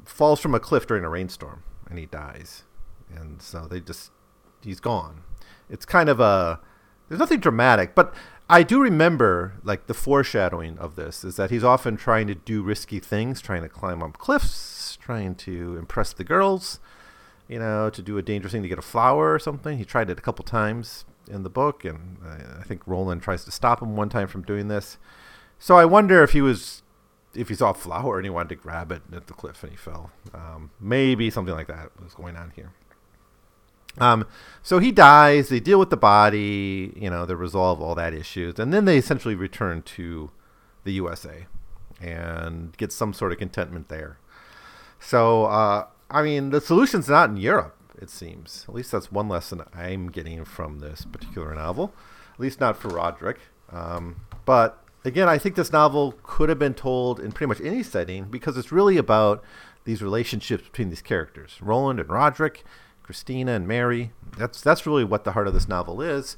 falls 0.03 0.39
from 0.41 0.55
a 0.55 0.59
cliff 0.59 0.87
during 0.87 1.05
a 1.05 1.09
rainstorm 1.09 1.63
and 1.87 1.97
he 1.97 2.07
dies. 2.07 2.63
And 3.15 3.41
so 3.41 3.67
they 3.69 3.79
just, 3.79 4.11
he's 4.61 4.79
gone. 4.79 5.21
It's 5.69 5.85
kind 5.85 6.09
of 6.09 6.19
a, 6.19 6.59
there's 7.07 7.19
nothing 7.19 7.39
dramatic, 7.39 7.95
but 7.95 8.13
I 8.49 8.63
do 8.63 8.81
remember 8.81 9.53
like 9.63 9.85
the 9.85 9.93
foreshadowing 9.93 10.79
of 10.79 10.95
this 10.95 11.23
is 11.23 11.35
that 11.35 11.51
he's 11.51 11.63
often 11.63 11.97
trying 11.97 12.25
to 12.27 12.35
do 12.35 12.63
risky 12.63 12.99
things, 12.99 13.41
trying 13.41 13.61
to 13.61 13.69
climb 13.69 14.01
up 14.01 14.17
cliffs, 14.17 14.97
trying 14.99 15.35
to 15.35 15.77
impress 15.77 16.11
the 16.11 16.23
girls, 16.23 16.79
you 17.47 17.59
know, 17.59 17.91
to 17.91 18.01
do 18.01 18.17
a 18.17 18.23
dangerous 18.23 18.53
thing 18.53 18.63
to 18.63 18.69
get 18.69 18.79
a 18.79 18.83
flower 18.83 19.33
or 19.33 19.39
something. 19.39 19.77
He 19.77 19.85
tried 19.85 20.09
it 20.09 20.17
a 20.17 20.21
couple 20.21 20.43
times 20.43 21.05
in 21.29 21.43
the 21.43 21.49
book, 21.49 21.85
and 21.85 22.17
I, 22.25 22.61
I 22.61 22.63
think 22.63 22.87
Rowland 22.87 23.21
tries 23.21 23.45
to 23.45 23.51
stop 23.51 23.83
him 23.83 23.95
one 23.95 24.09
time 24.09 24.27
from 24.27 24.41
doing 24.41 24.67
this. 24.67 24.97
So 25.59 25.77
I 25.77 25.85
wonder 25.85 26.23
if 26.23 26.31
he 26.31 26.41
was, 26.41 26.81
if 27.33 27.49
he 27.49 27.55
saw 27.55 27.71
a 27.71 27.73
flower 27.73 28.17
and 28.17 28.25
he 28.25 28.29
wanted 28.29 28.49
to 28.49 28.55
grab 28.55 28.91
it 28.91 29.01
at 29.13 29.27
the 29.27 29.33
cliff 29.33 29.63
and 29.63 29.71
he 29.71 29.77
fell. 29.77 30.11
Um, 30.33 30.71
maybe 30.79 31.29
something 31.29 31.53
like 31.53 31.67
that 31.67 31.91
was 32.01 32.13
going 32.13 32.35
on 32.35 32.51
here. 32.55 32.71
Um, 33.97 34.25
so 34.63 34.79
he 34.79 34.91
dies. 34.91 35.49
They 35.49 35.59
deal 35.59 35.79
with 35.79 35.89
the 35.89 35.97
body. 35.97 36.93
You 36.95 37.09
know, 37.09 37.25
they 37.25 37.35
resolve 37.35 37.81
all 37.81 37.95
that 37.95 38.13
issues, 38.13 38.59
and 38.59 38.73
then 38.73 38.85
they 38.85 38.97
essentially 38.97 39.35
return 39.35 39.81
to 39.83 40.31
the 40.83 40.93
USA 40.93 41.47
and 41.99 42.75
get 42.77 42.91
some 42.91 43.13
sort 43.13 43.31
of 43.31 43.39
contentment 43.39 43.89
there. 43.89 44.17
So, 44.99 45.45
uh, 45.45 45.87
I 46.09 46.21
mean, 46.21 46.51
the 46.51 46.61
solution's 46.61 47.09
not 47.09 47.29
in 47.29 47.37
Europe 47.37 47.75
it 48.01 48.09
seems. 48.09 48.65
At 48.67 48.73
least 48.73 48.91
that's 48.91 49.11
one 49.11 49.27
lesson 49.27 49.63
I'm 49.73 50.09
getting 50.09 50.43
from 50.45 50.79
this 50.79 51.05
particular 51.05 51.53
novel. 51.53 51.93
At 52.33 52.39
least 52.39 52.59
not 52.59 52.77
for 52.77 52.87
Roderick. 52.87 53.39
Um, 53.71 54.21
but 54.45 54.83
again, 55.03 55.29
I 55.29 55.37
think 55.37 55.55
this 55.55 55.71
novel 55.71 56.15
could 56.23 56.49
have 56.49 56.59
been 56.59 56.73
told 56.73 57.19
in 57.19 57.31
pretty 57.31 57.47
much 57.47 57.61
any 57.61 57.83
setting 57.83 58.25
because 58.25 58.57
it's 58.57 58.71
really 58.71 58.97
about 58.97 59.43
these 59.85 60.01
relationships 60.01 60.63
between 60.63 60.89
these 60.89 61.01
characters 61.01 61.57
Rowland 61.61 61.99
and 61.99 62.09
Roderick, 62.09 62.63
Christina 63.03 63.53
and 63.53 63.67
Mary. 63.67 64.11
That's, 64.37 64.61
that's 64.61 64.85
really 64.85 65.03
what 65.03 65.23
the 65.23 65.31
heart 65.31 65.47
of 65.47 65.53
this 65.53 65.67
novel 65.67 66.01
is. 66.01 66.37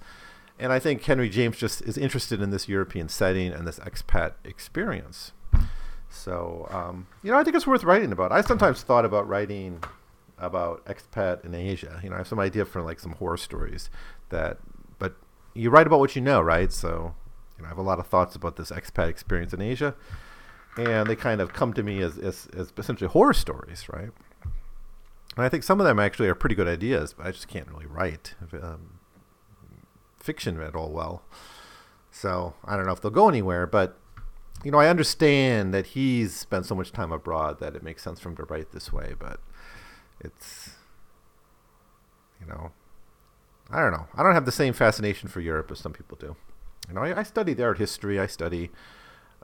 And 0.59 0.71
I 0.71 0.79
think 0.79 1.03
Henry 1.03 1.27
James 1.27 1.57
just 1.57 1.81
is 1.81 1.97
interested 1.97 2.39
in 2.39 2.51
this 2.51 2.69
European 2.69 3.09
setting 3.09 3.51
and 3.51 3.67
this 3.67 3.79
expat 3.79 4.33
experience. 4.43 5.31
So, 6.11 6.67
um, 6.69 7.07
you 7.23 7.31
know, 7.31 7.39
I 7.39 7.43
think 7.43 7.55
it's 7.55 7.65
worth 7.65 7.83
writing 7.83 8.11
about. 8.11 8.31
I 8.31 8.41
sometimes 8.41 8.83
thought 8.83 9.05
about 9.05 9.27
writing 9.27 9.83
about 10.37 10.85
expat 10.85 11.43
in 11.45 11.55
Asia. 11.55 11.99
You 12.03 12.09
know, 12.09 12.15
I 12.15 12.19
have 12.19 12.27
some 12.27 12.39
idea 12.39 12.65
for 12.65 12.81
like 12.81 12.99
some 12.99 13.13
horror 13.13 13.37
stories 13.37 13.89
that, 14.29 14.59
but 14.99 15.15
you 15.53 15.69
write 15.69 15.87
about 15.87 15.99
what 15.99 16.15
you 16.15 16.21
know, 16.21 16.41
right? 16.41 16.71
So, 16.71 17.15
know, 17.61 17.67
I 17.67 17.69
have 17.69 17.77
a 17.77 17.83
lot 17.83 17.99
of 17.99 18.07
thoughts 18.07 18.35
about 18.35 18.55
this 18.55 18.71
expat 18.71 19.09
experience 19.09 19.53
in 19.53 19.61
Asia, 19.61 19.95
and 20.77 21.09
they 21.09 21.15
kind 21.15 21.41
of 21.41 21.53
come 21.53 21.73
to 21.73 21.83
me 21.83 22.01
as, 22.01 22.17
as, 22.17 22.47
as 22.55 22.71
essentially 22.77 23.09
horror 23.09 23.33
stories, 23.33 23.87
right? 23.89 24.09
And 25.35 25.45
I 25.45 25.49
think 25.49 25.63
some 25.63 25.79
of 25.79 25.85
them 25.85 25.99
actually 25.99 26.27
are 26.27 26.35
pretty 26.35 26.55
good 26.55 26.67
ideas, 26.67 27.13
but 27.13 27.25
I 27.25 27.31
just 27.31 27.47
can't 27.47 27.67
really 27.69 27.85
write 27.85 28.35
um, 28.61 28.99
fiction 30.17 30.59
at 30.61 30.75
all 30.75 30.91
well. 30.91 31.23
So 32.11 32.53
I 32.65 32.75
don't 32.75 32.85
know 32.85 32.91
if 32.91 33.01
they'll 33.01 33.11
go 33.11 33.29
anywhere, 33.29 33.65
but 33.65 33.97
you 34.63 34.71
know, 34.71 34.77
I 34.77 34.87
understand 34.87 35.73
that 35.73 35.87
he's 35.87 36.35
spent 36.35 36.65
so 36.65 36.75
much 36.75 36.91
time 36.91 37.11
abroad 37.11 37.59
that 37.59 37.75
it 37.75 37.81
makes 37.81 38.03
sense 38.03 38.19
for 38.19 38.29
him 38.29 38.35
to 38.35 38.43
write 38.43 38.71
this 38.71 38.91
way, 38.93 39.15
but 39.17 39.39
it's 40.19 40.71
you 42.39 42.47
know, 42.47 42.71
I 43.69 43.79
don't 43.79 43.91
know. 43.91 44.07
I 44.15 44.23
don't 44.23 44.33
have 44.33 44.45
the 44.45 44.51
same 44.51 44.73
fascination 44.73 45.29
for 45.29 45.39
Europe 45.39 45.71
as 45.71 45.79
some 45.79 45.93
people 45.93 46.17
do. 46.19 46.35
You 46.87 46.95
know, 46.95 47.01
I, 47.01 47.19
I 47.19 47.23
study 47.23 47.53
their 47.53 47.69
art 47.69 47.77
history. 47.77 48.19
I 48.19 48.27
study 48.27 48.71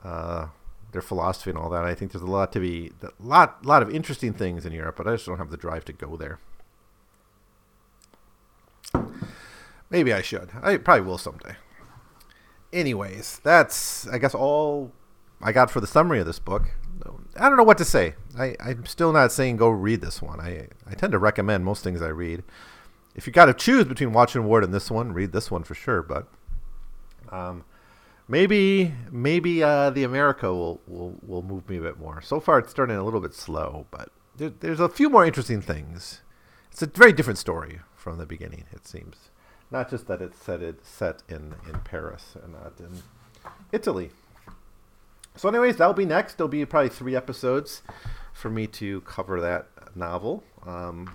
uh, 0.02 0.48
their 0.92 1.02
philosophy 1.02 1.50
and 1.50 1.58
all 1.58 1.70
that. 1.70 1.84
I 1.84 1.94
think 1.94 2.12
there's 2.12 2.22
a 2.22 2.26
lot 2.26 2.52
to 2.52 2.60
be, 2.60 2.92
a 3.02 3.10
lot, 3.20 3.64
lot 3.64 3.82
of 3.82 3.90
interesting 3.90 4.32
things 4.32 4.64
in 4.66 4.72
Europe, 4.72 4.96
but 4.96 5.06
I 5.06 5.12
just 5.12 5.26
don't 5.26 5.38
have 5.38 5.50
the 5.50 5.56
drive 5.56 5.84
to 5.86 5.92
go 5.92 6.16
there. 6.16 6.38
Maybe 9.90 10.12
I 10.12 10.22
should. 10.22 10.50
I 10.62 10.76
probably 10.76 11.06
will 11.06 11.18
someday. 11.18 11.56
Anyways, 12.72 13.40
that's 13.42 14.06
I 14.08 14.18
guess 14.18 14.34
all 14.34 14.92
I 15.40 15.52
got 15.52 15.70
for 15.70 15.80
the 15.80 15.86
summary 15.86 16.20
of 16.20 16.26
this 16.26 16.38
book. 16.38 16.70
I 17.36 17.48
don't 17.48 17.56
know 17.56 17.64
what 17.64 17.78
to 17.78 17.84
say. 17.84 18.14
I, 18.38 18.56
I'm 18.60 18.84
still 18.84 19.12
not 19.12 19.32
saying 19.32 19.56
go 19.56 19.68
read 19.68 20.00
this 20.00 20.20
one. 20.20 20.40
I, 20.40 20.68
I 20.86 20.94
tend 20.94 21.12
to 21.12 21.18
recommend 21.18 21.64
most 21.64 21.84
things 21.84 22.02
I 22.02 22.08
read. 22.08 22.42
If 23.14 23.26
you 23.26 23.32
got 23.32 23.46
to 23.46 23.54
choose 23.54 23.84
between 23.84 24.12
Watch 24.12 24.34
and 24.34 24.44
Ward 24.46 24.64
and 24.64 24.74
this 24.74 24.90
one, 24.90 25.12
read 25.12 25.32
this 25.32 25.50
one 25.50 25.62
for 25.62 25.74
sure. 25.74 26.02
But 26.02 26.28
um, 27.32 27.64
maybe 28.26 28.94
maybe 29.10 29.62
uh, 29.62 29.90
the 29.90 30.04
America 30.04 30.52
will, 30.52 30.80
will 30.86 31.18
will 31.26 31.42
move 31.42 31.68
me 31.68 31.78
a 31.78 31.82
bit 31.82 31.98
more. 31.98 32.20
So 32.20 32.40
far, 32.40 32.58
it's 32.58 32.70
starting 32.70 32.96
a 32.96 33.04
little 33.04 33.20
bit 33.20 33.34
slow, 33.34 33.86
but 33.90 34.10
there, 34.36 34.50
there's 34.50 34.80
a 34.80 34.88
few 34.88 35.08
more 35.08 35.24
interesting 35.24 35.60
things. 35.60 36.20
It's 36.70 36.82
a 36.82 36.86
very 36.86 37.12
different 37.12 37.38
story 37.38 37.80
from 37.96 38.18
the 38.18 38.26
beginning. 38.26 38.64
It 38.72 38.86
seems 38.86 39.30
not 39.70 39.90
just 39.90 40.06
that 40.06 40.22
it's 40.22 40.38
set 40.38 40.62
it 40.62 40.84
set 40.84 41.22
in 41.28 41.54
in 41.68 41.80
Paris 41.84 42.36
and 42.42 42.52
not 42.52 42.74
in 42.78 43.02
Italy. 43.72 44.10
So, 45.36 45.48
anyways, 45.48 45.76
that'll 45.76 45.94
be 45.94 46.04
next. 46.04 46.36
There'll 46.36 46.48
be 46.48 46.64
probably 46.64 46.88
three 46.88 47.14
episodes 47.14 47.82
for 48.32 48.50
me 48.50 48.66
to 48.66 49.02
cover 49.02 49.40
that 49.40 49.68
novel. 49.94 50.42
Um, 50.66 51.10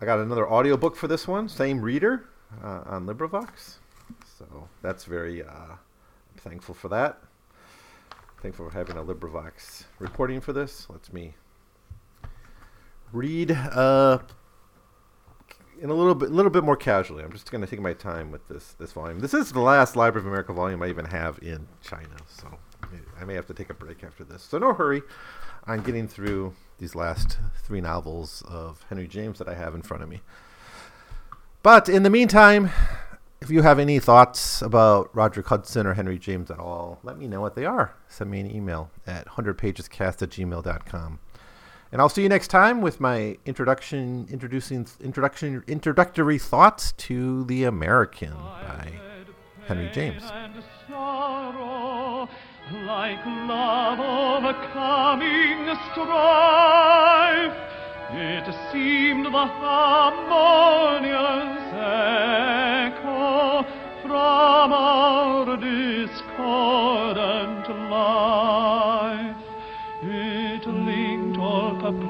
I 0.00 0.04
got 0.04 0.20
another 0.20 0.48
audiobook 0.48 0.94
for 0.94 1.08
this 1.08 1.26
one, 1.26 1.48
same 1.48 1.80
reader 1.80 2.28
uh, 2.62 2.82
on 2.86 3.06
LibriVox. 3.06 3.77
So 4.38 4.68
that's 4.82 5.04
very, 5.04 5.42
uh, 5.42 5.76
thankful 6.36 6.74
for 6.74 6.88
that. 6.88 7.18
Thankful 8.40 8.70
for 8.70 8.76
having 8.76 8.96
a 8.96 9.02
LibriVox 9.02 9.84
reporting 9.98 10.40
for 10.40 10.52
this. 10.52 10.86
Let's 10.88 11.12
me 11.12 11.34
read 13.12 13.50
uh, 13.50 14.20
in 15.80 15.90
a 15.90 15.94
little 15.94 16.14
bit, 16.14 16.30
little 16.30 16.50
bit 16.50 16.62
more 16.62 16.76
casually. 16.76 17.24
I'm 17.24 17.32
just 17.32 17.50
going 17.50 17.62
to 17.62 17.66
take 17.66 17.80
my 17.80 17.94
time 17.94 18.30
with 18.30 18.46
this 18.46 18.74
this 18.74 18.92
volume. 18.92 19.18
This 19.18 19.34
is 19.34 19.50
the 19.50 19.60
last 19.60 19.96
Library 19.96 20.22
of 20.22 20.28
America 20.28 20.52
volume 20.52 20.82
I 20.82 20.88
even 20.88 21.06
have 21.06 21.40
in 21.42 21.66
China, 21.82 22.16
so 22.28 22.46
I 23.20 23.24
may 23.24 23.34
have 23.34 23.46
to 23.46 23.54
take 23.54 23.70
a 23.70 23.74
break 23.74 24.04
after 24.04 24.22
this. 24.22 24.42
So 24.42 24.58
no 24.58 24.72
hurry 24.72 25.02
on 25.66 25.82
getting 25.82 26.06
through 26.06 26.54
these 26.78 26.94
last 26.94 27.38
three 27.64 27.80
novels 27.80 28.44
of 28.48 28.84
Henry 28.88 29.08
James 29.08 29.38
that 29.38 29.48
I 29.48 29.54
have 29.54 29.74
in 29.74 29.82
front 29.82 30.04
of 30.04 30.08
me. 30.08 30.20
But 31.64 31.88
in 31.88 32.04
the 32.04 32.10
meantime, 32.10 32.70
if 33.40 33.50
you 33.50 33.62
have 33.62 33.78
any 33.78 33.98
thoughts 33.98 34.62
about 34.62 35.14
Roger 35.14 35.42
Hudson 35.42 35.86
or 35.86 35.94
Henry 35.94 36.18
James 36.18 36.50
at 36.50 36.58
all, 36.58 36.98
let 37.02 37.16
me 37.18 37.28
know 37.28 37.40
what 37.40 37.54
they 37.54 37.64
are. 37.64 37.94
Send 38.08 38.30
me 38.30 38.40
an 38.40 38.50
email 38.50 38.90
at 39.06 39.26
100pagescast 39.28 40.22
at 40.22 40.30
gmail.com. 40.30 41.18
And 41.90 42.02
I'll 42.02 42.08
see 42.10 42.22
you 42.22 42.28
next 42.28 42.48
time 42.48 42.82
with 42.82 43.00
my 43.00 43.38
introduction, 43.46 44.26
introducing 44.30 44.86
introduction, 45.00 45.64
introductory 45.66 46.38
thoughts 46.38 46.92
to 46.92 47.44
the 47.44 47.64
American 47.64 48.32
by 48.34 48.92
Henry 49.66 49.90
James. 49.92 50.22
Like 52.70 53.24
love 53.24 53.98
overcoming 53.98 55.74
strife, 55.92 57.56
it 58.10 58.44
seemed 58.72 59.26
the 59.26 59.30
harmonious 59.30 60.14
echo 62.94 63.64
from 64.02 64.72
our 64.72 65.56
discordant 65.56 66.30
life. 67.90 69.36
It 70.02 70.66
linked 70.66 71.38
all 71.38 71.74
perplexity 71.80 72.08